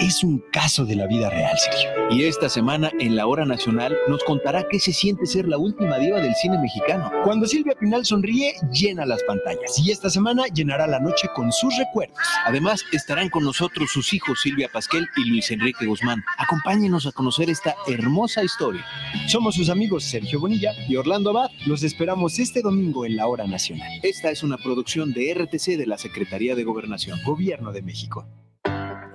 Es 0.09 0.25
un 0.25 0.43
caso 0.53 0.87
de 0.87 0.97
la 0.97 1.07
vida 1.07 1.29
real, 1.29 1.57
Sergio. 1.59 1.91
Y 2.11 2.25
esta 2.25 2.49
semana, 2.49 2.91
en 2.99 3.15
la 3.15 3.27
Hora 3.27 3.45
Nacional, 3.45 3.95
nos 4.09 4.25
contará 4.25 4.67
qué 4.71 4.81
se 4.81 4.95
siente 4.95 5.27
ser 5.27 5.47
la 5.47 5.59
última 5.59 5.99
diva 5.99 6.19
del 6.19 6.35
cine 6.35 6.57
mexicano. 6.59 7.13
Cuando 7.25 7.47
Silvia 7.47 7.75
Pinal 7.79 8.07
sonríe, 8.07 8.55
llena 8.73 9.05
las 9.05 9.23
pantallas. 9.25 9.79
Y 9.79 9.91
esta 9.91 10.09
semana 10.09 10.47
llenará 10.47 10.87
la 10.87 10.99
noche 10.99 11.29
con 11.35 11.53
sus 11.53 11.77
recuerdos. 11.77 12.17
Además, 12.47 12.83
estarán 12.93 13.29
con 13.29 13.45
nosotros 13.45 13.91
sus 13.91 14.15
hijos 14.15 14.41
Silvia 14.41 14.71
Pasquel 14.73 15.07
y 15.17 15.29
Luis 15.29 15.51
Enrique 15.51 15.85
Guzmán. 15.85 16.25
Acompáñenos 16.39 17.07
a 17.07 17.13
conocer 17.13 17.51
esta 17.51 17.77
hermosa 17.87 18.43
historia. 18.43 18.85
Somos 19.27 19.57
sus 19.57 19.69
amigos 19.69 20.05
Sergio 20.05 20.41
Bonilla 20.41 20.73
y 20.89 20.97
Orlando 20.97 21.31
Abad. 21.31 21.51
Los 21.67 21.83
esperamos 21.83 22.39
este 22.39 22.63
domingo 22.63 23.05
en 23.05 23.17
la 23.17 23.27
Hora 23.27 23.47
Nacional. 23.47 23.91
Esta 24.03 24.31
es 24.31 24.43
una 24.43 24.57
producción 24.57 25.13
de 25.13 25.35
RTC 25.35 25.77
de 25.77 25.87
la 25.87 25.99
Secretaría 25.99 26.55
de 26.55 26.65
Gobernación, 26.65 27.19
Gobierno 27.27 27.73
de 27.73 27.83
México 27.83 28.27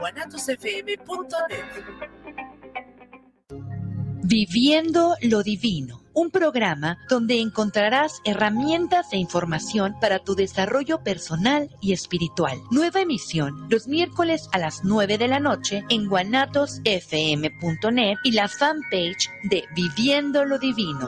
guanatosfm.net. 0.04 1.64
Viviendo 4.26 5.16
lo 5.22 5.44
Divino, 5.44 6.02
un 6.14 6.30
programa 6.30 6.98
donde 7.08 7.40
encontrarás 7.40 8.20
herramientas 8.26 9.14
e 9.14 9.18
información 9.18 9.96
para 10.02 10.20
tu 10.20 10.36
desarrollo 10.36 11.06
personal 11.06 11.70
y 11.80 11.94
espiritual. 11.94 12.58
Nueva 12.70 13.00
emisión 13.00 13.66
los 13.70 13.88
miércoles 13.88 14.50
a 14.52 14.58
las 14.58 14.84
9 14.84 15.18
de 15.18 15.30
la 15.30 15.40
noche 15.40 15.86
en 15.88 16.10
guanatosfm.net 16.10 18.18
y 18.26 18.32
la 18.32 18.50
fanpage 18.50 19.30
de 19.50 19.64
Viviendo 19.74 20.44
lo 20.44 20.60
Divino. 20.60 21.08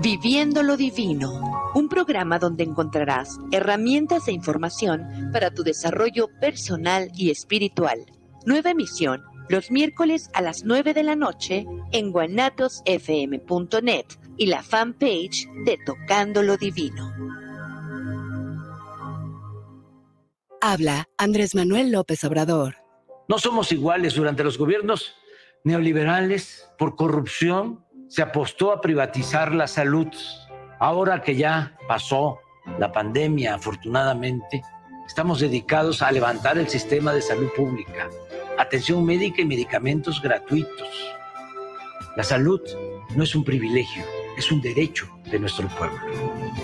Viviendo 0.00 0.64
lo 0.64 0.76
Divino 0.76 1.41
un 1.74 1.88
programa 1.88 2.38
donde 2.38 2.64
encontrarás 2.64 3.38
herramientas 3.50 4.28
e 4.28 4.32
información 4.32 5.30
para 5.32 5.50
tu 5.52 5.62
desarrollo 5.62 6.28
personal 6.40 7.10
y 7.14 7.30
espiritual. 7.30 7.98
Nueva 8.44 8.70
emisión 8.70 9.22
los 9.48 9.70
miércoles 9.70 10.30
a 10.34 10.42
las 10.42 10.64
9 10.64 10.94
de 10.94 11.02
la 11.02 11.14
noche 11.14 11.66
en 11.90 12.10
guanatosfm.net 12.10 14.06
y 14.38 14.46
la 14.46 14.62
fanpage 14.62 15.46
de 15.66 15.78
Tocando 15.84 16.42
lo 16.42 16.56
Divino. 16.56 17.12
Habla 20.60 21.08
Andrés 21.18 21.54
Manuel 21.54 21.92
López 21.92 22.24
Obrador. 22.24 22.76
No 23.28 23.38
somos 23.38 23.72
iguales 23.72 24.14
durante 24.14 24.44
los 24.44 24.56
gobiernos 24.58 25.14
neoliberales 25.64 26.68
por 26.78 26.96
corrupción. 26.96 27.84
Se 28.08 28.22
apostó 28.22 28.72
a 28.72 28.80
privatizar 28.80 29.54
la 29.54 29.66
salud 29.66 30.08
Ahora 30.82 31.22
que 31.22 31.36
ya 31.36 31.78
pasó 31.86 32.40
la 32.80 32.90
pandemia, 32.90 33.54
afortunadamente, 33.54 34.64
estamos 35.06 35.38
dedicados 35.38 36.02
a 36.02 36.10
levantar 36.10 36.58
el 36.58 36.68
sistema 36.68 37.12
de 37.12 37.22
salud 37.22 37.48
pública, 37.54 38.10
atención 38.58 39.04
médica 39.04 39.42
y 39.42 39.44
medicamentos 39.44 40.20
gratuitos. 40.20 40.88
La 42.16 42.24
salud 42.24 42.60
no 43.14 43.22
es 43.22 43.32
un 43.36 43.44
privilegio, 43.44 44.02
es 44.36 44.50
un 44.50 44.60
derecho 44.60 45.06
de 45.30 45.38
nuestro 45.38 45.68
pueblo. 45.68 46.00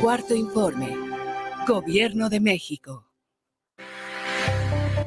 Cuarto 0.00 0.34
informe. 0.34 0.96
Gobierno 1.68 2.28
de 2.28 2.40
México. 2.40 3.07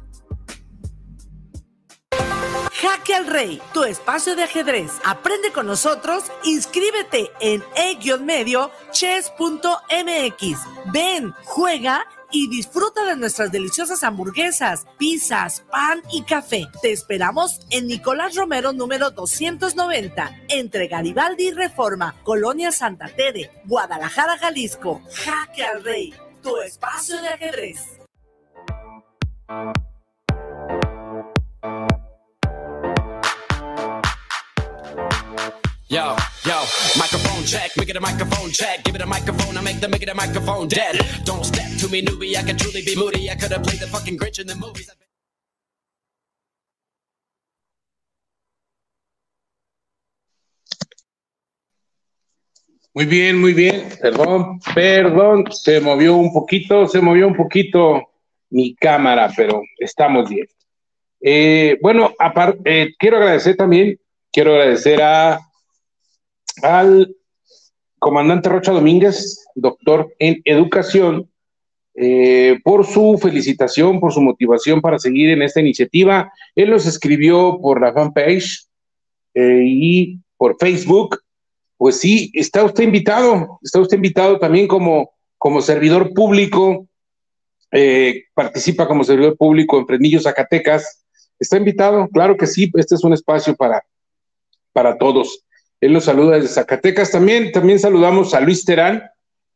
Jaque 2.81 3.13
al 3.13 3.27
Rey, 3.27 3.61
tu 3.75 3.83
espacio 3.83 4.37
de 4.37 4.45
ajedrez. 4.45 4.93
Aprende 5.05 5.51
con 5.51 5.67
nosotros, 5.67 6.23
inscríbete 6.45 7.33
en 7.41 7.65
e-medio 7.75 8.71
chess.mx. 8.93 10.59
Ven, 10.93 11.35
juega 11.43 12.07
y 12.31 12.49
disfruta 12.49 13.05
de 13.05 13.17
nuestras 13.17 13.51
deliciosas 13.51 14.05
hamburguesas, 14.05 14.87
pizzas, 14.97 15.65
pan 15.69 16.01
y 16.13 16.23
café. 16.23 16.69
Te 16.83 16.93
esperamos 16.93 17.67
en 17.71 17.89
Nicolás 17.89 18.37
Romero 18.37 18.73
número 18.73 19.11
290, 19.11 20.43
entre 20.51 20.87
Garibaldi 20.87 21.49
y 21.49 21.51
Reforma, 21.51 22.15
Colonia 22.23 22.71
Santa 22.71 23.09
Tere, 23.09 23.51
Guadalajara, 23.65 24.39
Jalisco. 24.39 25.03
Jaque 25.13 25.65
al 25.65 25.83
Rey, 25.83 26.15
tu 26.41 26.57
espacio 26.59 27.21
de 27.21 27.29
ajedrez. 27.31 27.96
Yo, 29.49 29.55
yo, 35.89 36.59
microphone 36.99 37.45
check, 37.45 37.71
make 37.77 37.89
it 37.89 37.97
a 37.97 38.01
microphone 38.01 38.51
check. 38.51 38.83
Give 38.83 38.97
it 38.97 39.03
a 39.03 39.07
microphone, 39.07 39.57
I 39.57 39.61
make 39.61 39.81
the 39.81 39.89
make 39.89 40.03
it 40.03 40.09
a 40.09 40.15
microphone 40.15 40.67
dead. 40.67 40.99
Don't 41.25 41.45
step 41.45 41.79
to 41.79 41.89
me, 41.89 42.03
newbie, 42.03 42.37
I 42.37 42.43
can 42.43 42.57
truly 42.57 42.83
be 42.83 42.97
moody. 42.97 43.31
I 43.31 43.37
could 43.37 43.53
have 43.53 43.63
played 43.63 43.79
the 43.79 43.87
fucking 43.87 44.19
Grinch 44.19 44.41
in 44.41 44.49
the 44.49 44.57
movies. 44.57 44.91
Muy 52.95 53.05
bien, 53.05 53.41
muy 53.41 53.53
bien. 53.53 53.97
Perdón, 54.01 54.59
perdón, 54.75 55.53
se 55.53 55.81
movió 55.81 56.17
un 56.17 56.33
poquito, 56.33 56.89
se 56.89 57.01
movió 57.01 57.29
un 57.29 57.37
poquito 57.37 58.09
mi 58.51 58.75
cámara, 58.75 59.31
pero 59.37 59.63
estamos 59.79 60.29
bien. 60.29 60.47
Eh, 61.21 61.79
bueno, 61.81 62.13
eh, 62.65 62.95
quiero 62.99 63.17
agradecer 63.17 63.57
también, 63.57 63.99
quiero 64.33 64.53
agradecer 64.53 65.03
a 65.03 65.41
al 66.63 67.15
comandante 67.99 68.49
Rocha 68.49 68.73
Domínguez, 68.73 69.45
doctor 69.55 70.15
en 70.19 70.41
educación, 70.45 71.31
eh, 71.95 72.61
por 72.63 72.87
su 72.87 73.19
felicitación, 73.21 74.01
por 74.01 74.13
su 74.13 74.21
motivación 74.21 74.81
para 74.81 74.99
seguir 74.99 75.31
en 75.31 75.43
esta 75.43 75.61
iniciativa. 75.61 76.31
Él 76.55 76.71
nos 76.71 76.87
escribió 76.87 77.59
por 77.61 77.81
la 77.81 77.93
fanpage 77.93 78.67
y 79.35 80.19
por 80.39 80.57
Facebook. 80.59 81.21
Pues 81.77 81.99
sí, 82.01 82.31
está 82.33 82.65
usted 82.65 82.85
invitado, 82.85 83.59
está 83.63 83.81
usted 83.81 83.97
invitado 83.97 84.39
también 84.39 84.67
como, 84.67 85.11
como 85.37 85.61
servidor 85.61 86.15
público 86.15 86.87
eh, 87.73 88.25
participa 88.35 88.87
como 88.87 89.05
servidor 89.05 89.37
público 89.37 89.79
en 89.79 89.87
Fresnillo, 89.87 90.21
Zacatecas. 90.21 91.05
Está 91.39 91.57
invitado, 91.57 92.09
claro 92.09 92.37
que 92.37 92.47
sí, 92.47 92.71
este 92.75 92.95
es 92.95 93.05
un 93.05 93.13
espacio 93.13 93.55
para, 93.55 93.83
para 94.73 94.97
todos. 94.97 95.45
Él 95.81 95.93
nos 95.93 96.05
saluda 96.05 96.37
desde 96.37 96.49
Zacatecas 96.49 97.11
también. 97.11 97.53
También 97.53 97.79
saludamos 97.79 98.35
a 98.35 98.41
Luis 98.41 98.65
Terán, 98.65 99.03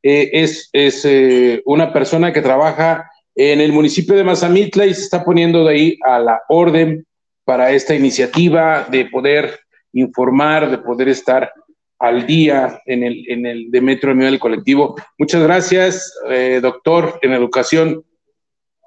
eh, 0.02 0.30
es, 0.32 0.68
es 0.72 1.04
eh, 1.04 1.62
una 1.66 1.92
persona 1.92 2.32
que 2.32 2.42
trabaja 2.42 3.10
en 3.34 3.60
el 3.60 3.72
municipio 3.72 4.14
de 4.14 4.24
Mazamitla 4.24 4.86
y 4.86 4.94
se 4.94 5.02
está 5.02 5.24
poniendo 5.24 5.64
de 5.64 5.72
ahí 5.72 5.98
a 6.04 6.18
la 6.18 6.42
orden 6.48 7.06
para 7.44 7.70
esta 7.70 7.94
iniciativa 7.94 8.86
de 8.90 9.06
poder 9.06 9.60
informar, 9.92 10.70
de 10.70 10.78
poder 10.78 11.08
estar 11.08 11.52
al 12.00 12.26
día 12.26 12.80
en 12.86 13.04
el, 13.04 13.24
en 13.28 13.46
el 13.46 13.70
de 13.70 13.80
Metro 13.80 14.14
Nivel 14.14 14.38
Colectivo. 14.38 14.96
Muchas 15.18 15.42
gracias, 15.42 16.12
doctor 16.60 17.18
en 17.22 17.32
educación 17.32 18.04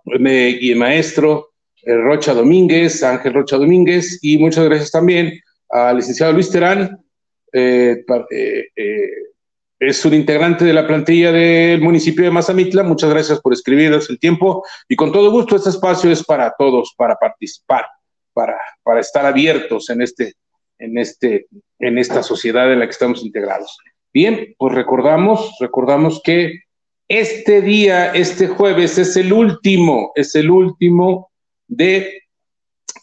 y 0.06 0.76
maestro 0.76 1.54
eh, 1.86 1.96
Rocha 1.96 2.34
Domínguez, 2.34 3.04
Ángel 3.04 3.34
Rocha 3.34 3.58
Domínguez, 3.58 4.20
y 4.22 4.38
muchas 4.38 4.66
gracias 4.66 4.92
también 4.92 5.40
al 5.70 5.98
licenciado 5.98 6.32
Luis 6.32 6.50
Terán, 6.50 6.98
eh, 7.52 8.04
eh, 8.32 9.10
es 9.80 10.06
un 10.06 10.14
integrante 10.14 10.64
de 10.64 10.74
la 10.74 10.88
plantilla 10.88 11.32
del 11.32 11.82
municipio 11.82 12.24
de 12.24 12.32
Mazamitla. 12.32 12.84
Muchas 12.84 13.10
gracias 13.10 13.42
por 13.42 13.52
escribirnos 13.52 14.10
el 14.10 14.18
tiempo 14.18 14.64
y 14.88 14.96
con 14.96 15.12
todo 15.12 15.30
gusto 15.30 15.58
este 15.58 15.72
espacio 15.72 16.10
es 16.10 16.24
para 16.24 16.54
todos, 16.58 16.94
para 16.96 17.16
participar, 17.16 17.86
para, 18.32 18.58
para 18.82 19.02
estar 19.02 19.26
abiertos 19.26 19.90
en, 19.90 20.02
este, 20.02 20.36
en, 20.84 20.98
este, 20.98 21.48
en 21.80 21.98
esta 21.98 22.22
sociedad 22.22 22.72
en 22.72 22.80
la 22.80 22.86
que 22.86 22.92
estamos 22.92 23.24
integrados. 23.24 23.78
Bien, 24.14 24.54
pues 24.58 24.76
recordamos, 24.76 25.56
recordamos 25.60 26.22
que 26.24 26.60
este 27.08 27.62
día, 27.62 28.14
este 28.14 28.48
jueves, 28.48 28.98
es 28.98 29.16
el 29.16 29.32
último, 29.32 30.12
es 30.16 30.36
el 30.36 30.52
último 30.52 31.32
de 31.68 32.24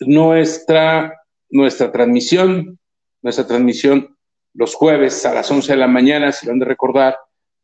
nuestra, 0.00 1.20
nuestra 1.48 1.90
transmisión, 1.90 2.78
nuestra 3.22 3.46
transmisión 3.46 4.16
los 4.52 4.74
jueves 4.74 5.24
a 5.24 5.32
las 5.32 5.50
11 5.50 5.72
de 5.72 5.78
la 5.78 5.86
mañana, 5.86 6.32
si 6.32 6.46
lo 6.46 6.52
han 6.52 6.58
de 6.58 6.64
recordar, 6.66 7.16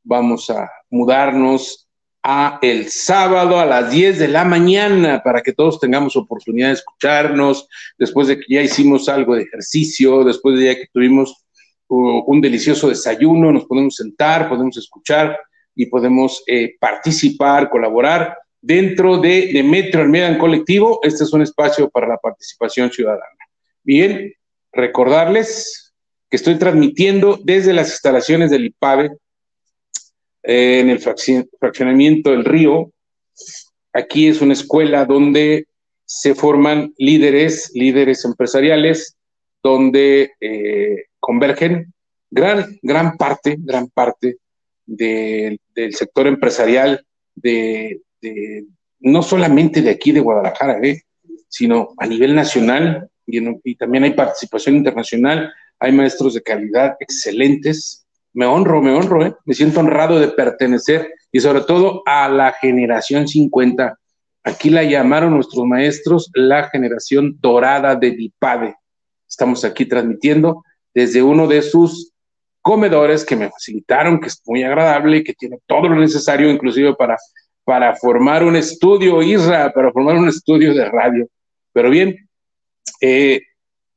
vamos 0.03 0.49
a 0.51 0.71
mudarnos 0.89 1.86
el 2.61 2.89
sábado 2.91 3.61
a 3.61 3.65
las 3.65 3.91
10 3.91 4.19
de 4.19 4.29
la 4.29 4.45
mañana 4.45 5.23
para 5.23 5.43
que 5.43 5.53
todos 5.53 5.79
tengamos 5.79 6.17
oportunidad 6.17 6.69
de 6.69 6.75
escucharnos, 6.75 7.69
después 7.99 8.27
de 8.27 8.39
que 8.39 8.47
ya 8.49 8.63
hicimos 8.63 9.09
algo 9.09 9.37
de 9.37 9.43
ejercicio, 9.43 10.25
después 10.25 10.59
de 10.59 10.67
ya 10.67 10.75
que 10.75 10.89
tuvimos 10.93 11.45
uh, 11.89 12.25
un 12.27 12.41
delicioso 12.41 12.89
desayuno, 12.89 13.53
nos 13.53 13.67
podemos 13.67 13.95
sentar, 13.95 14.49
podemos 14.49 14.77
escuchar 14.77 15.39
y 15.75 15.87
podemos 15.87 16.43
eh, 16.47 16.75
participar, 16.81 17.71
colaborar 17.71 18.37
dentro 18.61 19.19
de, 19.19 19.53
de 19.53 19.63
Metro 19.63 20.03
en 20.03 20.39
Colectivo. 20.39 20.99
Este 21.03 21.23
es 21.23 21.33
un 21.33 21.43
espacio 21.43 21.89
para 21.91 22.09
la 22.09 22.17
participación 22.17 22.91
ciudadana. 22.91 23.23
Bien, 23.85 24.33
recordarles 24.73 25.95
que 26.29 26.37
estoy 26.37 26.57
transmitiendo 26.57 27.39
desde 27.45 27.73
las 27.73 27.89
instalaciones 27.91 28.51
del 28.51 28.67
IPAVE 28.67 29.11
en 30.47 30.91
el 30.91 31.01
fraccionamiento 31.01 32.31
del 32.31 32.45
río. 32.45 32.93
Aquí 33.93 34.29
es 34.29 34.41
una 34.41 34.53
escuela 34.53 35.05
donde 35.05 35.67
se 36.05 36.35
forman 36.35 36.95
líderes, 36.99 37.73
líderes 37.75 38.25
empresariales, 38.25 39.17
donde 39.63 40.31
eh, 40.41 41.07
convergen 41.19 41.93
gran, 42.31 42.79
gran 42.81 43.17
parte, 43.17 43.57
gran 43.59 43.89
parte 43.89 44.37
del 44.87 45.59
sector 45.91 46.29
empresarial, 46.29 47.05
de, 47.35 48.01
no 49.01 49.23
solamente 49.23 49.83
de 49.83 49.91
aquí 49.91 50.13
de 50.13 50.21
Guadalajara, 50.21 50.79
¿eh? 50.83 51.03
sino 51.49 51.89
a 51.99 52.07
nivel 52.07 52.35
nacional 52.35 53.09
y, 53.27 53.75
también 53.75 54.05
hay 54.05 54.13
participación 54.13 54.77
internacional, 54.77 55.53
hay 55.81 55.93
maestros 55.93 56.35
de 56.35 56.43
calidad 56.43 56.97
excelentes. 57.01 58.06
Me 58.37 58.45
honro, 58.45 58.83
me 58.83 58.93
honro, 58.93 59.25
¿eh? 59.25 59.35
me 59.47 59.55
siento 59.55 59.81
honrado 59.81 60.21
de 60.21 60.29
pertenecer 60.29 61.11
y 61.33 61.41
sobre 61.41 61.63
todo 61.63 62.03
a 62.05 62.29
la 62.29 62.53
generación 62.53 63.27
50. 63.27 63.99
Aquí 64.45 64.69
la 64.69 64.85
llamaron 64.85 65.33
nuestros 65.33 65.65
maestros 65.65 66.31
la 66.35 66.69
generación 66.69 67.39
dorada 67.41 67.97
de 67.97 68.11
Dipade. 68.11 68.75
Estamos 69.27 69.65
aquí 69.65 69.87
transmitiendo 69.87 70.63
desde 70.93 71.23
uno 71.23 71.47
de 71.47 71.63
sus 71.63 72.13
comedores 72.61 73.25
que 73.25 73.37
me 73.37 73.49
facilitaron, 73.49 74.21
que 74.21 74.29
es 74.29 74.43
muy 74.45 74.63
agradable, 74.65 75.25
que 75.25 75.33
tiene 75.33 75.59
todo 75.65 75.89
lo 75.89 75.97
necesario, 75.97 76.51
inclusive 76.51 76.95
para, 76.95 77.17
para 77.65 77.97
formar 77.97 78.45
un 78.45 78.57
estudio, 78.57 79.23
ISRA, 79.23 79.73
para 79.73 79.91
formar 79.93 80.17
un 80.17 80.29
estudio 80.29 80.75
de 80.75 80.85
radio. 80.91 81.27
Pero 81.73 81.89
bien, 81.89 82.29
eh, 83.01 83.41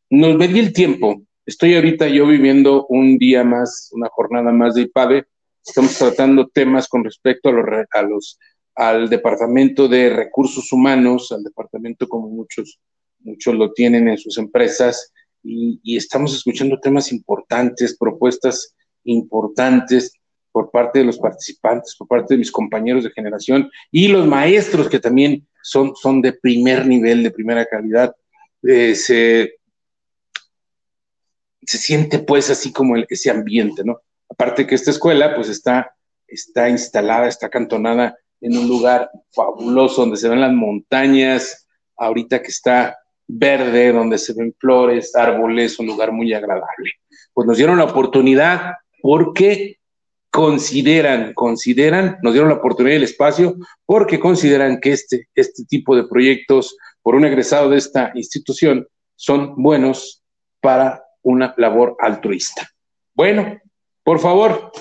nos 0.09 0.37
medí 0.37 0.59
el 0.59 0.71
tiempo. 0.71 1.23
Estoy 1.49 1.73
ahorita 1.73 2.07
yo 2.07 2.27
viviendo 2.27 2.85
un 2.89 3.17
día 3.17 3.43
más, 3.43 3.89
una 3.93 4.07
jornada 4.11 4.51
más 4.51 4.75
de 4.75 4.83
IPADE. 4.83 5.25
Estamos 5.65 5.97
tratando 5.97 6.47
temas 6.47 6.87
con 6.87 7.03
respecto 7.03 7.49
a 7.49 7.51
los, 7.51 7.65
a 7.91 8.01
los 8.03 8.39
al 8.75 9.09
departamento 9.09 9.87
de 9.87 10.11
recursos 10.11 10.71
humanos, 10.71 11.31
al 11.31 11.41
departamento 11.41 12.07
como 12.07 12.29
muchos, 12.29 12.79
muchos 13.21 13.55
lo 13.55 13.73
tienen 13.73 14.07
en 14.07 14.19
sus 14.19 14.37
empresas, 14.37 15.11
y, 15.43 15.97
estamos 15.97 16.35
escuchando 16.35 16.79
temas 16.79 17.11
importantes, 17.11 17.97
propuestas 17.97 18.75
importantes 19.05 20.13
por 20.51 20.69
parte 20.69 20.99
de 20.99 21.05
los 21.05 21.17
participantes, 21.17 21.95
por 21.97 22.07
parte 22.07 22.35
de 22.35 22.37
mis 22.37 22.51
compañeros 22.51 23.05
de 23.05 23.09
generación 23.09 23.71
y 23.91 24.07
los 24.07 24.27
maestros 24.27 24.87
que 24.87 24.99
también 24.99 25.47
son, 25.63 25.95
son 25.95 26.21
de 26.21 26.33
primer 26.33 26.85
nivel, 26.85 27.23
de 27.23 27.31
primera 27.31 27.65
calidad. 27.65 28.15
Eh, 28.61 28.93
se 31.69 31.77
siente 31.77 32.17
pues 32.17 32.49
así 32.49 32.71
como 32.73 32.95
el- 32.95 33.05
ese 33.11 33.29
ambiente, 33.29 33.83
¿no? 33.85 34.01
Aparte 34.27 34.65
que 34.65 34.73
esta 34.73 34.89
escuela 34.89 35.35
pues 35.35 35.49
está, 35.49 35.95
está 36.27 36.67
instalada, 36.67 37.27
está 37.27 37.45
acantonada 37.45 38.17
en 38.41 38.57
un 38.57 38.67
lugar 38.67 39.11
fabuloso 39.31 40.01
donde 40.01 40.17
se 40.17 40.27
ven 40.29 40.41
las 40.41 40.51
montañas, 40.51 41.67
ahorita 41.95 42.41
que 42.41 42.47
está 42.47 42.97
verde, 43.27 43.91
donde 43.91 44.17
se 44.17 44.33
ven 44.33 44.51
flores, 44.57 45.15
árboles, 45.15 45.77
un 45.77 45.85
lugar 45.85 46.11
muy 46.11 46.33
agradable. 46.33 46.93
Pues 47.35 47.45
nos 47.45 47.57
dieron 47.57 47.77
la 47.77 47.83
oportunidad 47.83 48.73
porque 49.03 49.77
consideran, 50.31 51.35
consideran, 51.35 52.17
nos 52.23 52.33
dieron 52.33 52.49
la 52.49 52.55
oportunidad 52.55 52.93
y 52.93 52.97
el 52.97 53.03
espacio 53.03 53.57
porque 53.85 54.19
consideran 54.19 54.79
que 54.79 54.93
este, 54.93 55.27
este 55.35 55.65
tipo 55.65 55.95
de 55.95 56.05
proyectos 56.07 56.75
por 57.03 57.13
un 57.13 57.25
egresado 57.25 57.69
de 57.69 57.77
esta 57.77 58.11
institución 58.15 58.87
son 59.15 59.53
buenos 59.61 60.23
para 60.61 61.03
una 61.29 61.53
labor 61.57 61.95
altruista. 61.99 62.69
Bueno, 63.13 63.59
por 64.03 64.19
favor, 64.19 64.71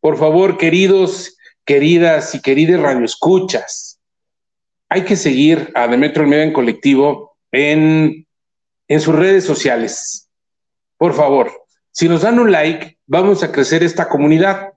por 0.00 0.16
favor, 0.16 0.58
queridos, 0.58 1.36
queridas 1.64 2.34
y 2.34 2.40
queridas 2.40 2.80
radioescuchas, 2.80 4.00
hay 4.88 5.04
que 5.04 5.16
seguir 5.16 5.70
a 5.74 5.86
Demetrio 5.86 6.24
Almeida 6.24 6.44
en 6.44 6.52
colectivo 6.52 7.36
en, 7.52 8.26
en 8.88 9.00
sus 9.00 9.14
redes 9.14 9.44
sociales. 9.44 10.28
Por 10.96 11.14
favor, 11.14 11.52
si 11.90 12.08
nos 12.08 12.22
dan 12.22 12.38
un 12.38 12.52
like, 12.52 12.98
vamos 13.06 13.42
a 13.42 13.52
crecer 13.52 13.82
esta 13.82 14.08
comunidad. 14.08 14.72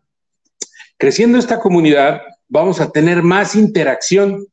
Creciendo 0.97 1.37
esta 1.37 1.59
comunidad, 1.59 2.21
vamos 2.47 2.81
a 2.81 2.91
tener 2.91 3.23
más 3.23 3.55
interacción, 3.55 4.45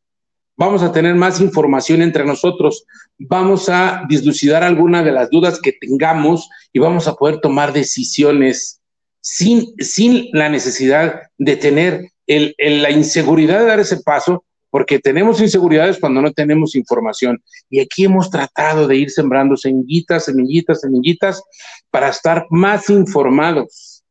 vamos 0.58 0.82
a 0.82 0.92
tener 0.92 1.14
más 1.14 1.40
información 1.40 2.02
entre 2.02 2.24
nosotros, 2.24 2.84
vamos 3.16 3.68
a 3.68 4.02
dislucidar 4.08 4.64
algunas 4.64 5.04
de 5.04 5.12
las 5.12 5.30
dudas 5.30 5.60
que 5.60 5.72
tengamos 5.72 6.50
y 6.72 6.80
vamos 6.80 7.06
a 7.06 7.14
poder 7.14 7.40
tomar 7.40 7.72
decisiones 7.72 8.82
sin, 9.20 9.72
sin 9.78 10.28
la 10.32 10.48
necesidad 10.48 11.22
de 11.38 11.56
tener 11.56 12.10
la 12.26 12.90
inseguridad 12.90 13.60
de 13.60 13.66
dar 13.66 13.80
ese 13.80 13.98
paso, 13.98 14.44
porque 14.68 14.98
tenemos 14.98 15.40
inseguridades 15.40 15.98
cuando 15.98 16.20
no 16.20 16.32
tenemos 16.32 16.74
información. 16.74 17.42
Y 17.70 17.80
aquí 17.80 18.04
hemos 18.04 18.28
tratado 18.28 18.86
de 18.86 18.96
ir 18.96 19.10
sembrando 19.10 19.56
semillitas, 19.56 20.24
semillitas, 20.24 20.80
semillitas 20.80 21.42
para 21.90 22.08
estar 22.08 22.46
más 22.50 22.90
informados. 22.90 24.02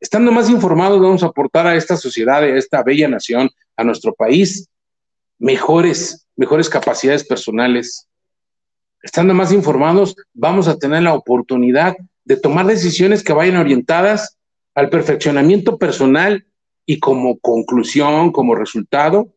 Estando 0.00 0.32
más 0.32 0.50
informados, 0.50 1.00
vamos 1.00 1.22
a 1.22 1.26
aportar 1.26 1.68
a 1.68 1.76
esta 1.76 1.96
sociedad, 1.96 2.42
a 2.42 2.48
esta 2.48 2.82
bella 2.82 3.08
nación, 3.08 3.48
a 3.76 3.84
nuestro 3.84 4.12
país, 4.12 4.68
mejores, 5.40 6.28
mejores 6.36 6.68
capacidades 6.68 7.26
personales. 7.26 8.06
Estando 9.02 9.34
más 9.34 9.52
informados, 9.52 10.14
vamos 10.32 10.68
a 10.68 10.78
tener 10.78 11.02
la 11.02 11.14
oportunidad 11.14 11.96
de 12.24 12.36
tomar 12.36 12.66
decisiones 12.66 13.24
que 13.24 13.32
vayan 13.32 13.56
orientadas 13.56 14.38
al 14.74 14.90
perfeccionamiento 14.90 15.78
personal 15.78 16.46
y 16.86 17.00
como 17.00 17.38
conclusión, 17.40 18.30
como 18.30 18.54
resultado, 18.54 19.34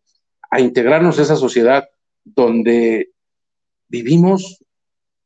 a 0.51 0.59
integrarnos 0.59 1.17
a 1.17 1.23
esa 1.23 1.35
sociedad 1.35 1.89
donde 2.23 3.09
vivimos, 3.87 4.63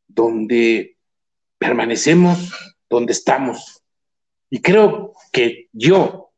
donde 0.08 0.98
permanecemos, 1.58 2.54
donde 2.90 3.14
estamos. 3.14 3.82
Y 4.50 4.62
creo 4.62 5.14
que 5.32 5.68
yo, 5.74 6.32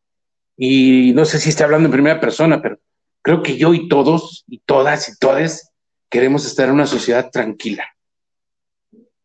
y 0.58 1.12
no 1.14 1.26
sé 1.26 1.40
si 1.40 1.50
estoy 1.50 1.66
hablando 1.66 1.88
en 1.88 1.94
primera 1.94 2.20
persona, 2.20 2.62
pero 2.62 2.79
creo 3.22 3.44
que 3.44 3.58
yo 3.58 3.74
y 3.74 3.88
todos, 3.88 4.44
y 4.48 4.60
todas 4.60 5.10
y 5.10 5.18
todes, 5.18 5.72
queremos 6.10 6.46
estar 6.46 6.68
en 6.68 6.76
una 6.76 6.88
sociedad 6.88 7.30
tranquila, 7.32 7.86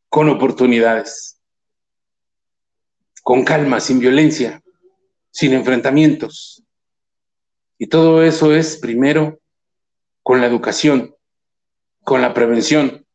con 0.09 0.29
oportunidades, 0.29 1.41
con 3.23 3.45
calma, 3.45 3.81
sin 3.81 3.99
violencia, 3.99 4.63
sin 5.31 5.53
enfrentamientos. 5.53 6.63
Y 7.79 7.87
todo 7.87 8.23
eso 8.23 8.55
es 8.55 8.77
primero 8.77 9.41
con 10.23 10.41
la 10.41 10.47
educación, 10.47 11.15
con 12.03 12.21
la 12.21 12.35
prevención. 12.35 13.07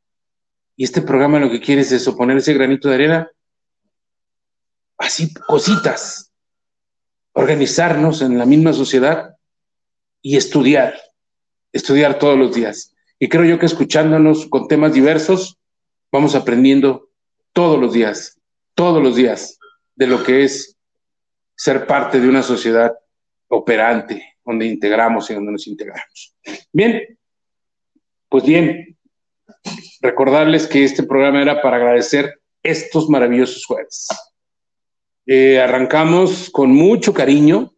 Y 0.75 0.83
este 0.83 1.01
programa 1.01 1.39
lo 1.39 1.49
que 1.49 1.61
quiere 1.61 1.81
es 1.81 1.91
eso, 1.91 2.15
poner 2.15 2.37
ese 2.37 2.53
granito 2.53 2.89
de 2.89 2.95
arena, 2.95 3.31
así 4.97 5.33
cositas, 5.33 6.31
organizarnos 7.33 8.21
en 8.21 8.37
la 8.37 8.45
misma 8.45 8.73
sociedad 8.73 9.35
y 10.21 10.37
estudiar, 10.37 10.95
estudiar 11.71 12.19
todos 12.19 12.37
los 12.37 12.53
días. 12.53 12.95
Y 13.19 13.27
creo 13.27 13.45
yo 13.45 13.59
que 13.59 13.65
escuchándonos 13.65 14.47
con 14.47 14.67
temas 14.67 14.93
diversos, 14.93 15.57
vamos 16.11 16.35
aprendiendo 16.35 17.09
todos 17.53 17.79
los 17.79 17.93
días, 17.93 18.39
todos 18.73 19.01
los 19.01 19.15
días, 19.15 19.59
de 19.95 20.07
lo 20.07 20.23
que 20.23 20.43
es 20.43 20.77
ser 21.55 21.85
parte 21.85 22.19
de 22.19 22.29
una 22.29 22.41
sociedad 22.41 22.93
operante, 23.49 24.37
donde 24.45 24.65
integramos 24.65 25.29
y 25.29 25.33
donde 25.33 25.51
nos 25.51 25.67
integramos. 25.67 26.35
Bien, 26.71 27.17
pues 28.29 28.45
bien, 28.45 28.97
recordarles 30.01 30.67
que 30.67 30.83
este 30.83 31.03
programa 31.03 31.41
era 31.41 31.61
para 31.61 31.77
agradecer 31.77 32.39
estos 32.63 33.09
maravillosos 33.09 33.65
jueves. 33.65 34.07
Eh, 35.25 35.59
arrancamos 35.59 36.49
con 36.49 36.71
mucho 36.71 37.13
cariño. 37.13 37.73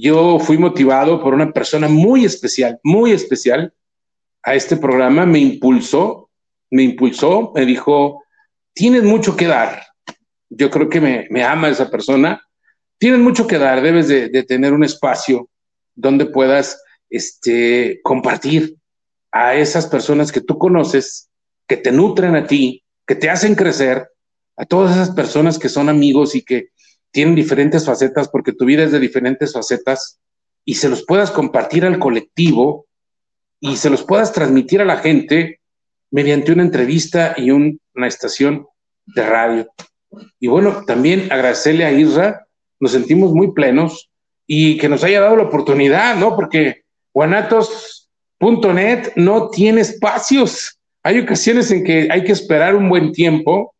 Yo 0.00 0.38
fui 0.38 0.58
motivado 0.58 1.22
por 1.22 1.34
una 1.34 1.50
persona 1.52 1.88
muy 1.88 2.24
especial, 2.24 2.78
muy 2.82 3.12
especial 3.12 3.72
a 4.42 4.54
este 4.54 4.76
programa. 4.76 5.26
Me 5.26 5.38
impulsó, 5.38 6.30
me 6.70 6.82
impulsó, 6.82 7.52
me 7.54 7.64
dijo, 7.64 8.22
tienes 8.72 9.02
mucho 9.02 9.36
que 9.36 9.46
dar. 9.46 9.82
Yo 10.50 10.70
creo 10.70 10.88
que 10.88 11.00
me, 11.00 11.44
ama 11.44 11.68
esa 11.68 11.90
persona. 11.90 12.42
Tienes 12.98 13.20
mucho 13.20 13.46
que 13.46 13.58
dar, 13.58 13.82
debes 13.82 14.08
de, 14.08 14.28
de 14.28 14.42
tener 14.42 14.72
un 14.72 14.84
espacio 14.84 15.48
donde 15.94 16.26
puedas 16.26 16.80
este, 17.10 18.00
compartir 18.02 18.76
a 19.32 19.54
esas 19.54 19.86
personas 19.86 20.32
que 20.32 20.40
tú 20.40 20.58
conoces, 20.58 21.30
que 21.66 21.76
te 21.76 21.92
nutren 21.92 22.34
a 22.34 22.46
ti, 22.46 22.82
que 23.06 23.14
te 23.14 23.30
hacen 23.30 23.54
crecer, 23.54 24.08
a 24.58 24.64
todas 24.64 24.96
esas 24.96 25.10
personas 25.10 25.58
que 25.58 25.68
son 25.68 25.88
amigos 25.88 26.34
y 26.34 26.42
que 26.42 26.70
tienen 27.10 27.34
diferentes 27.34 27.84
facetas, 27.84 28.28
porque 28.28 28.52
tu 28.52 28.64
vida 28.64 28.84
es 28.84 28.92
de 28.92 29.00
diferentes 29.00 29.52
facetas, 29.52 30.18
y 30.64 30.74
se 30.74 30.88
los 30.88 31.04
puedas 31.04 31.30
compartir 31.30 31.84
al 31.84 31.98
colectivo 31.98 32.86
y 33.60 33.76
se 33.76 33.90
los 33.90 34.04
puedas 34.04 34.32
transmitir 34.32 34.80
a 34.80 34.84
la 34.84 34.98
gente 34.98 35.60
mediante 36.10 36.52
una 36.52 36.62
entrevista 36.62 37.34
y 37.36 37.50
un- 37.50 37.80
una 37.94 38.06
estación 38.06 38.66
de 39.06 39.26
radio. 39.26 39.68
Y 40.38 40.46
bueno, 40.46 40.84
también 40.86 41.32
agradecerle 41.32 41.84
a 41.84 41.92
Isra, 41.92 42.46
nos 42.80 42.92
sentimos 42.92 43.32
muy 43.32 43.52
plenos 43.52 44.08
y 44.46 44.78
que 44.78 44.88
nos 44.88 45.02
haya 45.04 45.20
dado 45.20 45.36
la 45.36 45.42
oportunidad, 45.44 46.16
¿no? 46.16 46.36
Porque 46.36 46.82
guanatos.net 47.12 49.12
no 49.16 49.50
tiene 49.50 49.80
espacios. 49.80 50.78
Hay 51.02 51.18
ocasiones 51.18 51.70
en 51.70 51.84
que 51.84 52.08
hay 52.10 52.24
que 52.24 52.32
esperar 52.32 52.74
un 52.74 52.88
buen 52.88 53.12
tiempo 53.12 53.74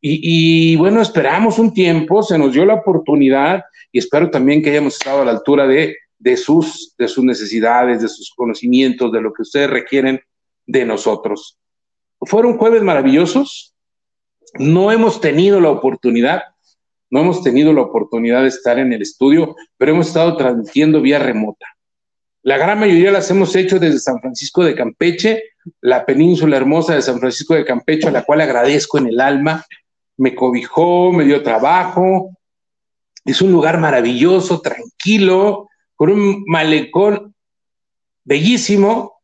y, 0.00 0.76
bueno, 0.76 1.02
esperamos 1.02 1.58
un 1.58 1.72
tiempo, 1.72 2.22
se 2.22 2.38
nos 2.38 2.52
dio 2.52 2.64
la 2.64 2.74
oportunidad 2.74 3.64
y 3.90 3.98
espero 3.98 4.30
también 4.30 4.62
que 4.62 4.70
hayamos 4.70 4.94
estado 4.94 5.22
a 5.22 5.24
la 5.24 5.32
altura 5.32 5.66
de, 5.66 5.96
de, 6.18 6.36
sus, 6.36 6.94
de 6.96 7.08
sus 7.08 7.24
necesidades, 7.24 8.02
de 8.02 8.08
sus 8.08 8.32
conocimientos, 8.34 9.10
de 9.10 9.20
lo 9.20 9.32
que 9.32 9.42
ustedes 9.42 9.68
requieren 9.70 10.20
de 10.66 10.84
nosotros. 10.84 11.58
Fueron 12.20 12.58
jueves 12.58 12.82
maravillosos. 12.82 13.74
No 14.54 14.92
hemos 14.92 15.20
tenido 15.20 15.60
la 15.60 15.70
oportunidad, 15.70 16.42
no 17.10 17.20
hemos 17.20 17.42
tenido 17.42 17.72
la 17.72 17.82
oportunidad 17.82 18.42
de 18.42 18.48
estar 18.48 18.78
en 18.78 18.92
el 18.92 19.02
estudio, 19.02 19.56
pero 19.76 19.92
hemos 19.92 20.08
estado 20.08 20.36
transmitiendo 20.36 21.00
vía 21.00 21.18
remota. 21.18 21.66
La 22.42 22.56
gran 22.56 22.78
mayoría 22.78 23.10
las 23.10 23.30
hemos 23.30 23.54
hecho 23.56 23.78
desde 23.78 23.98
San 23.98 24.20
Francisco 24.20 24.64
de 24.64 24.74
Campeche, 24.74 25.42
la 25.80 26.06
península 26.06 26.56
hermosa 26.56 26.94
de 26.94 27.02
San 27.02 27.18
Francisco 27.18 27.54
de 27.54 27.64
Campeche, 27.64 28.08
a 28.08 28.12
la 28.12 28.24
cual 28.24 28.40
agradezco 28.40 28.98
en 28.98 29.08
el 29.08 29.20
alma. 29.20 29.66
Me 30.18 30.34
cobijó, 30.34 31.12
me 31.12 31.24
dio 31.24 31.42
trabajo. 31.42 32.36
Es 33.24 33.40
un 33.40 33.50
lugar 33.50 33.78
maravilloso, 33.78 34.60
tranquilo, 34.60 35.68
con 35.94 36.10
un 36.10 36.44
malecón 36.46 37.34
bellísimo, 38.24 39.20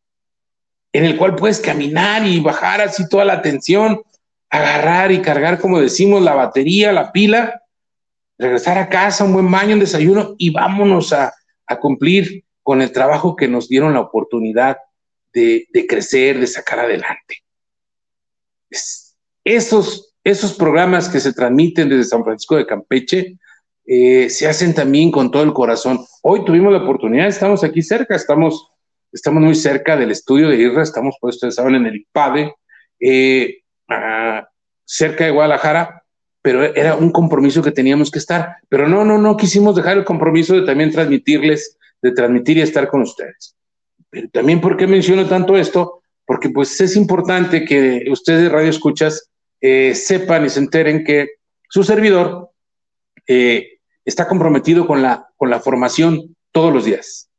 en 0.91 1.05
el 1.05 1.17
cual 1.17 1.35
puedes 1.35 1.59
caminar 1.59 2.25
y 2.25 2.39
bajar 2.39 2.81
así 2.81 3.07
toda 3.07 3.25
la 3.25 3.41
tensión, 3.41 4.01
agarrar 4.49 5.11
y 5.11 5.21
cargar, 5.21 5.59
como 5.59 5.79
decimos, 5.79 6.21
la 6.21 6.33
batería, 6.33 6.91
la 6.91 7.11
pila, 7.11 7.61
regresar 8.37 8.77
a 8.77 8.89
casa, 8.89 9.23
un 9.23 9.33
buen 9.33 9.49
baño, 9.51 9.73
un 9.73 9.79
desayuno 9.79 10.35
y 10.37 10.49
vámonos 10.51 11.13
a, 11.13 11.33
a 11.67 11.79
cumplir 11.79 12.43
con 12.63 12.81
el 12.81 12.91
trabajo 12.91 13.35
que 13.35 13.47
nos 13.47 13.67
dieron 13.67 13.93
la 13.93 14.01
oportunidad 14.01 14.77
de, 15.33 15.67
de 15.71 15.87
crecer, 15.87 16.39
de 16.39 16.47
sacar 16.47 16.79
adelante. 16.79 17.43
Es- 18.69 19.15
esos, 19.43 20.14
esos 20.25 20.55
programas 20.55 21.07
que 21.07 21.19
se 21.19 21.33
transmiten 21.33 21.87
desde 21.87 22.03
San 22.05 22.23
Francisco 22.23 22.55
de 22.55 22.65
Campeche 22.65 23.37
eh, 23.85 24.27
se 24.31 24.47
hacen 24.47 24.73
también 24.73 25.11
con 25.11 25.29
todo 25.29 25.43
el 25.43 25.53
corazón. 25.53 25.99
Hoy 26.23 26.43
tuvimos 26.43 26.73
la 26.73 26.79
oportunidad, 26.79 27.27
estamos 27.27 27.63
aquí 27.63 27.83
cerca, 27.83 28.15
estamos, 28.15 28.71
estamos 29.13 29.43
muy 29.43 29.53
cerca 29.53 29.95
del 29.95 30.09
estudio 30.09 30.49
de 30.49 30.57
IRRA, 30.57 30.81
estamos, 30.81 31.15
pues 31.21 31.35
ustedes 31.35 31.53
saben, 31.53 31.75
en 31.75 31.85
el 31.85 31.97
IPADE, 31.97 32.55
eh, 32.99 33.59
cerca 34.83 35.25
de 35.25 35.31
Guadalajara, 35.31 36.03
pero 36.41 36.63
era 36.63 36.95
un 36.95 37.11
compromiso 37.11 37.61
que 37.61 37.71
teníamos 37.71 38.09
que 38.09 38.17
estar. 38.17 38.57
Pero 38.67 38.87
no, 38.87 39.05
no, 39.05 39.19
no 39.19 39.37
quisimos 39.37 39.75
dejar 39.75 39.99
el 39.99 40.05
compromiso 40.05 40.55
de 40.55 40.65
también 40.65 40.91
transmitirles, 40.91 41.77
de 42.01 42.11
transmitir 42.11 42.57
y 42.57 42.61
estar 42.61 42.87
con 42.87 43.03
ustedes. 43.03 43.55
Pero 44.09 44.27
también, 44.29 44.59
¿por 44.59 44.75
qué 44.75 44.87
menciono 44.87 45.27
tanto 45.27 45.55
esto? 45.55 46.01
Porque 46.25 46.49
pues 46.49 46.81
es 46.81 46.95
importante 46.95 47.63
que 47.63 48.05
ustedes, 48.09 48.51
Radio 48.51 48.71
Escuchas, 48.71 49.29
eh, 49.67 49.95
sepan 49.95 50.45
y 50.45 50.49
se 50.49 50.59
enteren 50.59 51.03
que 51.03 51.27
su 51.67 51.83
servidor 51.83 52.51
eh, 53.25 53.79
está 54.05 54.27
comprometido 54.27 54.85
con 54.85 55.01
la, 55.01 55.27
con 55.37 55.49
la 55.49 55.59
formación 55.59 56.35
todos 56.51 56.71
los 56.71 56.85
días. 56.85 57.31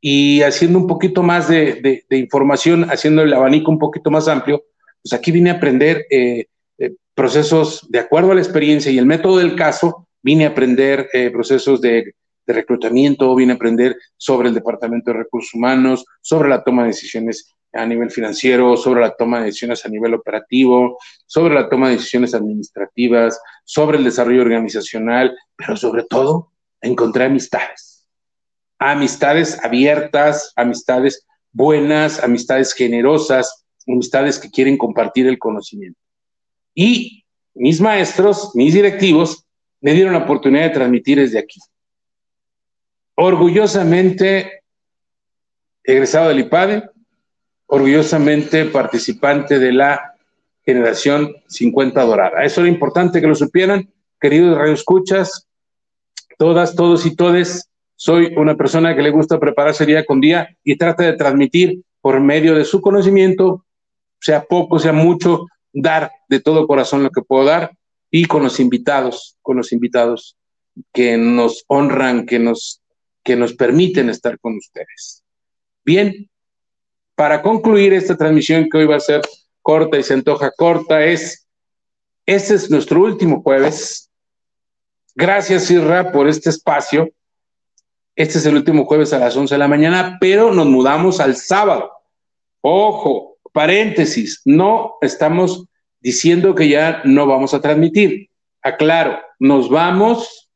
Y 0.00 0.42
haciendo 0.42 0.80
un 0.80 0.88
poquito 0.88 1.22
más 1.22 1.46
de, 1.46 2.04
información, 2.10 2.90
haciendo 2.90 3.22
el 3.22 3.32
abanico 3.32 3.70
un 3.70 3.78
poquito 3.78 4.10
más 4.10 4.26
amplio, 4.26 4.64
pues 5.00 5.12
aquí 5.12 5.30
vine 5.30 5.50
a 5.50 5.54
aprender 5.54 6.06
eh, 6.10 6.46
procesos 7.14 7.86
de 7.88 8.00
acuerdo 8.00 8.32
a 8.32 8.34
la 8.34 8.40
experiencia 8.40 8.90
y 8.90 8.98
el 8.98 9.06
método 9.06 9.38
del 9.38 9.54
caso, 9.54 10.08
vine 10.22 10.46
a 10.46 10.48
aprender 10.48 11.08
procesos 11.32 11.80
de, 11.80 12.16
de 12.50 12.60
reclutamiento, 12.60 13.34
vine 13.34 13.52
a 13.52 13.56
aprender 13.56 13.96
sobre 14.16 14.48
el 14.48 14.54
Departamento 14.54 15.10
de 15.10 15.18
Recursos 15.18 15.54
Humanos, 15.54 16.04
sobre 16.20 16.48
la 16.48 16.62
toma 16.62 16.82
de 16.82 16.88
decisiones 16.88 17.54
a 17.72 17.86
nivel 17.86 18.10
financiero, 18.10 18.76
sobre 18.76 19.00
la 19.00 19.14
toma 19.14 19.38
de 19.38 19.46
decisiones 19.46 19.84
a 19.84 19.88
nivel 19.88 20.14
operativo, 20.14 20.98
sobre 21.26 21.54
la 21.54 21.68
toma 21.68 21.88
de 21.88 21.96
decisiones 21.96 22.34
administrativas, 22.34 23.40
sobre 23.64 23.98
el 23.98 24.04
desarrollo 24.04 24.42
organizacional, 24.42 25.36
pero 25.56 25.76
sobre 25.76 26.04
todo 26.04 26.52
encontré 26.80 27.24
amistades. 27.24 28.06
Amistades 28.78 29.62
abiertas, 29.62 30.52
amistades 30.56 31.26
buenas, 31.52 32.22
amistades 32.22 32.72
generosas, 32.72 33.64
amistades 33.86 34.38
que 34.38 34.50
quieren 34.50 34.76
compartir 34.76 35.26
el 35.26 35.38
conocimiento. 35.38 35.98
Y 36.74 37.24
mis 37.54 37.80
maestros, 37.80 38.50
mis 38.54 38.74
directivos, 38.74 39.44
me 39.80 39.92
dieron 39.92 40.12
la 40.12 40.20
oportunidad 40.20 40.64
de 40.64 40.70
transmitir 40.70 41.18
desde 41.18 41.38
aquí. 41.38 41.60
Orgullosamente 43.22 44.62
egresado 45.84 46.30
del 46.30 46.38
IPADE, 46.38 46.88
orgullosamente 47.66 48.64
participante 48.64 49.58
de 49.58 49.72
la 49.72 50.14
generación 50.64 51.36
50 51.46 52.02
dorada. 52.02 52.42
Eso 52.44 52.62
era 52.62 52.70
importante 52.70 53.20
que 53.20 53.26
lo 53.26 53.34
supieran, 53.34 53.90
queridos 54.18 54.56
radioescuchas, 54.56 55.46
todas, 56.38 56.74
todos 56.74 57.04
y 57.04 57.14
todes. 57.14 57.68
Soy 57.94 58.32
una 58.38 58.56
persona 58.56 58.96
que 58.96 59.02
le 59.02 59.10
gusta 59.10 59.38
prepararse 59.38 59.84
día 59.84 60.06
con 60.06 60.22
día 60.22 60.56
y 60.64 60.78
trata 60.78 61.02
de 61.02 61.12
transmitir 61.12 61.82
por 62.00 62.20
medio 62.20 62.54
de 62.54 62.64
su 62.64 62.80
conocimiento, 62.80 63.66
sea 64.18 64.44
poco, 64.44 64.78
sea 64.78 64.94
mucho, 64.94 65.44
dar 65.74 66.10
de 66.30 66.40
todo 66.40 66.66
corazón 66.66 67.02
lo 67.02 67.10
que 67.10 67.20
puedo 67.20 67.44
dar 67.44 67.72
y 68.10 68.24
con 68.24 68.42
los 68.42 68.60
invitados, 68.60 69.36
con 69.42 69.58
los 69.58 69.72
invitados 69.72 70.38
que 70.94 71.18
nos 71.18 71.64
honran, 71.68 72.24
que 72.24 72.38
nos, 72.38 72.79
que 73.30 73.36
nos 73.36 73.54
permiten 73.54 74.10
estar 74.10 74.40
con 74.40 74.56
ustedes. 74.56 75.22
Bien, 75.84 76.28
para 77.14 77.40
concluir 77.42 77.92
esta 77.92 78.16
transmisión 78.16 78.68
que 78.68 78.78
hoy 78.78 78.86
va 78.86 78.96
a 78.96 79.00
ser 79.00 79.20
corta 79.62 79.96
y 79.96 80.02
se 80.02 80.14
antoja 80.14 80.50
corta, 80.50 81.04
es, 81.04 81.46
este 82.26 82.54
es 82.54 82.68
nuestro 82.72 83.00
último 83.00 83.40
jueves. 83.40 84.10
Gracias, 85.14 85.70
Irra, 85.70 86.10
por 86.10 86.28
este 86.28 86.50
espacio. 86.50 87.08
Este 88.16 88.38
es 88.38 88.46
el 88.46 88.56
último 88.56 88.84
jueves 88.84 89.12
a 89.12 89.20
las 89.20 89.36
11 89.36 89.54
de 89.54 89.58
la 89.60 89.68
mañana, 89.68 90.18
pero 90.20 90.52
nos 90.52 90.66
mudamos 90.66 91.20
al 91.20 91.36
sábado. 91.36 91.88
Ojo, 92.62 93.38
paréntesis, 93.52 94.42
no 94.44 94.94
estamos 95.02 95.66
diciendo 96.00 96.56
que 96.56 96.68
ya 96.68 97.00
no 97.04 97.26
vamos 97.26 97.54
a 97.54 97.60
transmitir. 97.60 98.28
Aclaro, 98.60 99.20
nos 99.38 99.70
vamos 99.70 100.50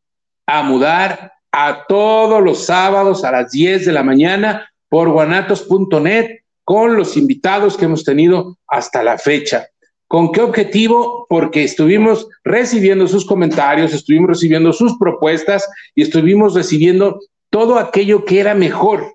a 0.44 0.64
mudar 0.64 1.34
a 1.57 1.86
todos 1.86 2.42
los 2.42 2.66
sábados 2.66 3.22
a 3.22 3.30
las 3.30 3.52
10 3.52 3.86
de 3.86 3.92
la 3.92 4.02
mañana 4.02 4.68
por 4.88 5.09
guanatos.net 5.11 6.40
con 6.64 6.96
los 6.96 7.16
invitados 7.16 7.76
que 7.76 7.84
hemos 7.84 8.02
tenido 8.02 8.59
hasta 8.66 9.05
la 9.05 9.18
fecha. 9.18 9.68
¿Con 10.09 10.32
qué 10.32 10.40
objetivo? 10.40 11.26
Porque 11.28 11.62
estuvimos 11.62 12.28
recibiendo 12.42 13.07
sus 13.07 13.24
comentarios, 13.24 13.94
estuvimos 13.94 14.30
recibiendo 14.30 14.72
sus 14.72 14.98
propuestas 14.98 15.64
y 15.94 16.02
estuvimos 16.02 16.55
recibiendo 16.55 17.20
todo 17.50 17.78
aquello 17.78 18.24
que 18.24 18.40
era 18.40 18.55
mejor. 18.55 19.14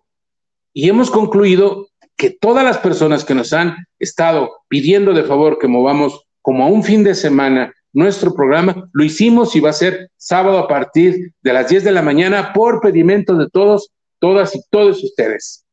Y 0.74 0.88
hemos 0.88 1.12
concluido 1.12 1.90
que 2.16 2.30
todas 2.30 2.64
las 2.64 2.78
personas 2.78 3.26
que 3.26 3.36
nos 3.36 3.52
han 3.52 3.86
estado 4.00 4.62
pidiendo 4.70 5.12
de 5.12 5.24
favor 5.24 5.60
que 5.60 5.68
movamos 5.68 6.26
como 6.42 6.64
a 6.64 6.68
un 6.68 6.84
fin 6.86 7.04
de 7.04 7.16
semana 7.16 7.74
nuestro 7.94 8.34
programa, 8.34 8.90
lo 8.94 9.04
hicimos 9.04 9.56
y 9.56 9.60
va 9.60 9.72
a 9.72 9.74
ser 9.74 10.12
sábado 10.18 10.58
a 10.60 10.68
partir 10.68 11.34
de 11.42 11.54
las 11.54 11.70
10 11.70 11.84
de 11.84 11.92
la 11.92 12.02
mañana 12.02 12.54
por 12.54 12.82
pedimento 12.82 13.36
de 13.36 13.50
todos, 13.50 13.92
todas 14.20 14.56
y 14.56 14.62
todos 14.70 15.04
ustedes. 15.04 15.66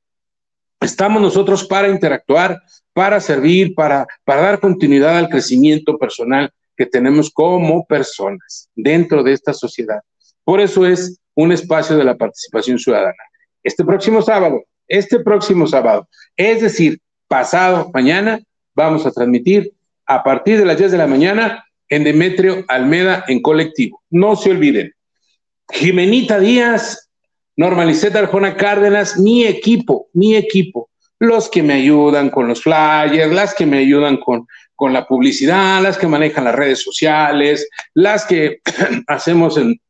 Estamos 0.81 1.21
nosotros 1.21 1.65
para 1.65 1.89
interactuar, 1.89 2.61
para 2.93 3.21
servir, 3.21 3.75
para, 3.75 4.07
para 4.25 4.43
dar 4.43 4.61
continuidad 4.61 5.19
al 5.19 5.29
crecimiento 5.29 5.99
personal 5.99 6.51
que 6.77 6.87
tenemos 6.87 7.31
como 7.31 7.85
personas 7.87 8.69
dentro 8.75 9.23
de 9.23 9.33
esta 9.33 9.53
sociedad. 9.53 10.01
Por 10.45 10.61
eso 10.61 10.87
es 10.87 11.19
un 11.35 11.53
espacio 11.53 11.97
de 11.97 12.05
la 12.05 12.17
participación 12.17 12.79
ciudadana. 12.79 13.15
Este 13.63 13.85
próximo 13.85 14.23
sábado, 14.23 14.63
este 14.87 15.21
próximo 15.21 15.67
sábado, 15.67 16.09
es 16.37 16.61
decir, 16.61 17.01
pasado 17.27 17.91
mañana, 17.93 18.41
vamos 18.75 19.07
a 19.07 19.11
transmitir 19.11 19.73
a 20.07 20.23
partir 20.23 20.59
de 20.59 20.65
las 20.65 20.79
10 20.79 20.93
de 20.93 20.99
la 20.99 21.07
mañana 21.07 21.65
en 21.89 22.05
Demetrio 22.05 22.65
Almeda 22.69 23.25
en 23.29 23.43
colectivo. 23.43 24.03
No 24.11 24.37
se 24.37 24.51
olviden. 24.51 24.93
Jimenita 25.71 26.39
Díaz, 26.39 27.11
Normaliceta 27.57 28.19
Arjona 28.19 28.57
Cárdenas, 28.57 29.19
mi 29.19 29.45
equipo, 29.45 30.09
mi 30.13 30.37
equipo, 30.37 30.91
los 31.19 31.49
que 31.49 31.63
me 31.63 31.75
ayudan 31.75 32.31
con 32.31 32.49
los 32.49 32.63
flyers, 32.63 33.33
las 33.33 33.55
que 33.55 33.67
me 33.67 33.79
ayudan 33.79 34.19
con, 34.19 34.47
con 34.75 34.93
la 34.93 35.07
publicidad, 35.07 35.83
las 35.83 35.97
que 35.97 36.07
manejan 36.07 36.45
las 36.45 36.55
redes 36.55 36.83
sociales, 36.83 37.69
las 37.95 38.27
que 38.27 38.61
hacemos 39.07 39.57
en 39.57 39.81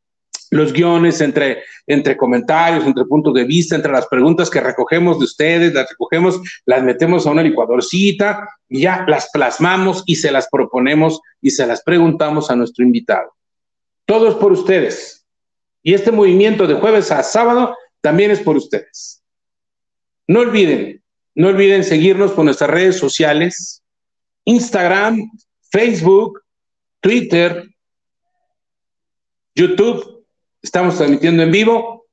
los 0.51 0.71
guiones 0.71 1.21
entre, 1.21 1.63
entre 1.85 2.15
comentarios, 2.15 2.85
entre 2.85 3.05
puntos 3.05 3.33
de 3.33 3.43
vista, 3.43 3.75
entre 3.75 3.91
las 3.91 4.07
preguntas 4.07 4.49
que 4.49 4.61
recogemos 4.61 5.19
de 5.19 5.25
ustedes, 5.25 5.73
las 5.73 5.89
recogemos, 5.89 6.39
las 6.65 6.83
metemos 6.83 7.25
a 7.25 7.31
una 7.31 7.43
licuadorcita 7.43 8.47
y 8.69 8.81
ya 8.81 9.05
las 9.07 9.29
plasmamos 9.31 10.03
y 10.05 10.15
se 10.15 10.31
las 10.31 10.47
proponemos 10.49 11.19
y 11.41 11.51
se 11.51 11.65
las 11.67 11.83
preguntamos 11.83 12.49
a 12.49 12.55
nuestro 12.55 12.85
invitado. 12.85 13.33
Todo 14.05 14.29
es 14.29 14.35
por 14.35 14.51
ustedes. 14.51 15.25
Y 15.83 15.93
este 15.93 16.11
movimiento 16.11 16.67
de 16.67 16.75
jueves 16.75 17.11
a 17.11 17.23
sábado 17.23 17.75
también 18.01 18.31
es 18.31 18.39
por 18.39 18.57
ustedes. 18.57 19.23
No 20.27 20.41
olviden, 20.41 21.01
no 21.35 21.47
olviden 21.47 21.83
seguirnos 21.83 22.31
por 22.31 22.45
nuestras 22.45 22.69
redes 22.69 22.97
sociales, 22.97 23.83
Instagram, 24.45 25.29
Facebook, 25.71 26.41
Twitter, 26.99 27.69
YouTube. 29.55 30.16
Estamos 30.67 30.97
transmitiendo 30.97 31.43
en 31.43 31.51
vivo. 31.51 32.05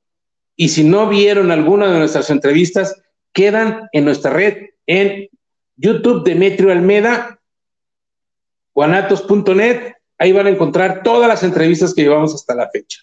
Y 0.55 0.69
si 0.69 0.85
no 0.85 1.09
vieron 1.09 1.51
alguna 1.51 1.91
de 1.91 1.99
nuestras 1.99 2.29
entrevistas, 2.29 2.95
quedan 3.33 3.89
en 3.91 4.05
nuestra 4.05 4.31
red 4.31 4.69
en 4.87 5.27
YouTube 5.75 6.23
Demetrio 6.23 6.71
Almeda, 6.71 7.41
guanatos.net. 8.73 9.95
Ahí 10.17 10.31
van 10.31 10.47
a 10.47 10.51
encontrar 10.51 11.03
todas 11.03 11.27
las 11.27 11.43
entrevistas 11.43 11.93
que 11.93 12.03
llevamos 12.03 12.33
hasta 12.33 12.55
la 12.55 12.69
fecha 12.69 13.01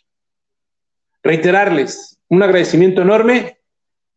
reiterarles 1.22 2.18
un 2.28 2.42
agradecimiento 2.42 3.02
enorme. 3.02 3.58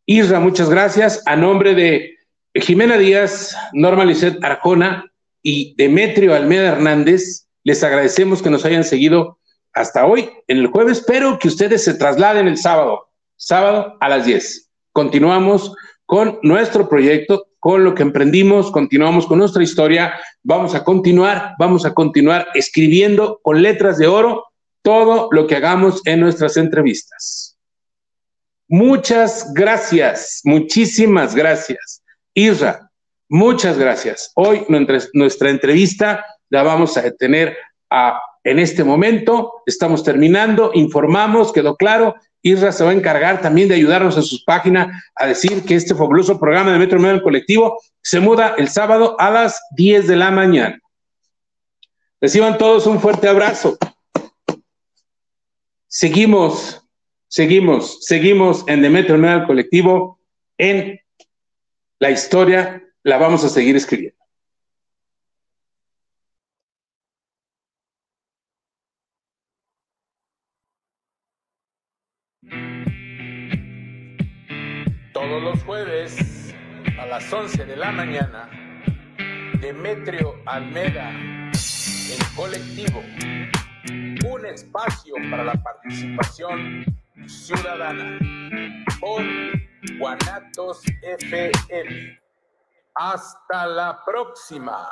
Isra, 0.06 0.40
muchas 0.40 0.70
gracias. 0.70 1.22
A 1.26 1.36
nombre 1.36 1.76
de 1.76 2.18
Jimena 2.54 2.98
Díaz, 2.98 3.56
Norma 3.74 4.06
Lisset 4.06 4.44
Arjona 4.44 5.12
y 5.42 5.76
Demetrio 5.76 6.34
Almeida 6.34 6.70
Hernández, 6.70 7.48
les 7.64 7.84
agradecemos 7.84 8.42
que 8.42 8.50
nos 8.50 8.66
hayan 8.66 8.84
seguido 8.84 9.40
hasta 9.76 10.06
hoy, 10.06 10.30
en 10.48 10.58
el 10.58 10.68
jueves. 10.68 11.00
Espero 11.00 11.38
que 11.38 11.50
ustedes 11.50 11.84
se 11.84 11.94
trasladen 11.94 12.48
el 12.48 12.58
sábado, 12.58 13.10
sábado 13.36 13.98
a 14.00 14.10
las 14.10 14.26
10. 14.26 14.72
Continuamos 14.92 15.76
con 16.06 16.40
nuestro 16.42 16.88
proyecto, 16.88 17.48
con 17.60 17.84
lo 17.84 17.94
que 17.96 18.04
emprendimos, 18.04 18.72
continuamos 18.72 19.28
con 19.28 19.40
nuestra 19.40 19.64
historia, 19.64 20.14
vamos 20.44 20.76
a 20.76 20.84
continuar, 20.84 21.56
vamos 21.58 21.86
a 21.86 21.94
continuar 21.94 22.48
escribiendo 22.54 23.40
con 23.42 23.62
letras 23.62 23.98
de 23.98 24.08
oro 24.08 24.46
todo 24.82 25.30
lo 25.32 25.48
que 25.48 25.56
hagamos 25.56 26.06
en 26.06 26.20
nuestras 26.20 26.58
entrevistas. 26.58 27.58
Muchas 28.68 29.52
gracias, 29.54 30.42
muchísimas 30.44 31.36
gracias. 31.36 32.04
Isra, 32.34 32.92
muchas 33.30 33.78
gracias. 33.78 34.32
Hoy 34.36 34.66
nuestra 35.14 35.50
entrevista 35.50 36.24
la 36.50 36.62
vamos 36.64 36.98
a 36.98 37.12
tener 37.12 37.58
a, 37.90 38.20
en 38.46 38.60
este 38.60 38.86
momento. 38.86 39.64
Estamos 39.66 40.04
terminando, 40.04 40.72
informamos, 40.74 41.52
quedó 41.52 41.76
claro. 41.76 42.16
Isra 42.42 42.72
se 42.72 42.84
va 42.84 42.92
a 42.92 42.94
encargar 42.94 43.42
también 43.42 43.68
de 43.68 43.76
ayudarnos 43.76 44.16
en 44.16 44.24
sus 44.24 44.44
páginas 44.44 44.88
a 45.16 45.26
decir 45.26 45.66
que 45.66 45.76
este 45.76 45.96
fabuloso 45.96 46.40
programa 46.40 46.72
de 46.72 46.80
Metro 46.80 47.00
Medio 47.00 47.22
Colectivo 47.22 47.82
se 48.02 48.20
muda 48.20 48.54
el 48.58 48.70
sábado 48.70 49.20
a 49.20 49.32
las 49.32 49.60
10 49.76 50.08
de 50.08 50.16
la 50.16 50.32
mañana. 50.32 50.80
Reciban 52.22 52.58
todos 52.58 52.86
un 52.86 53.00
fuerte 53.00 53.28
abrazo. 53.28 53.78
Seguimos, 55.88 56.82
seguimos, 57.28 58.06
seguimos 58.06 58.64
en 58.68 58.82
Demetrio 58.82 59.18
Nuevo 59.18 59.48
Colectivo. 59.48 60.20
En 60.58 61.00
la 62.00 62.12
historia 62.12 62.84
la 63.04 63.18
vamos 63.18 63.44
a 63.44 63.50
seguir 63.50 63.76
escribiendo. 63.76 64.25
Jueves 75.66 76.54
a 77.00 77.06
las 77.08 77.32
11 77.32 77.66
de 77.66 77.76
la 77.76 77.92
mañana, 77.92 78.50
Demetrio 79.60 80.36
Almeda, 80.46 81.10
el 81.10 82.36
colectivo, 82.36 83.04
un 84.30 84.46
espacio 84.46 85.16
para 85.32 85.44
la 85.44 85.54
participación 85.54 86.86
ciudadana 87.26 88.20
por 89.00 89.24
Guanatos 89.98 90.84
FM. 91.02 92.20
Hasta 92.96 93.66
la 93.68 94.00
próxima. 94.06 94.88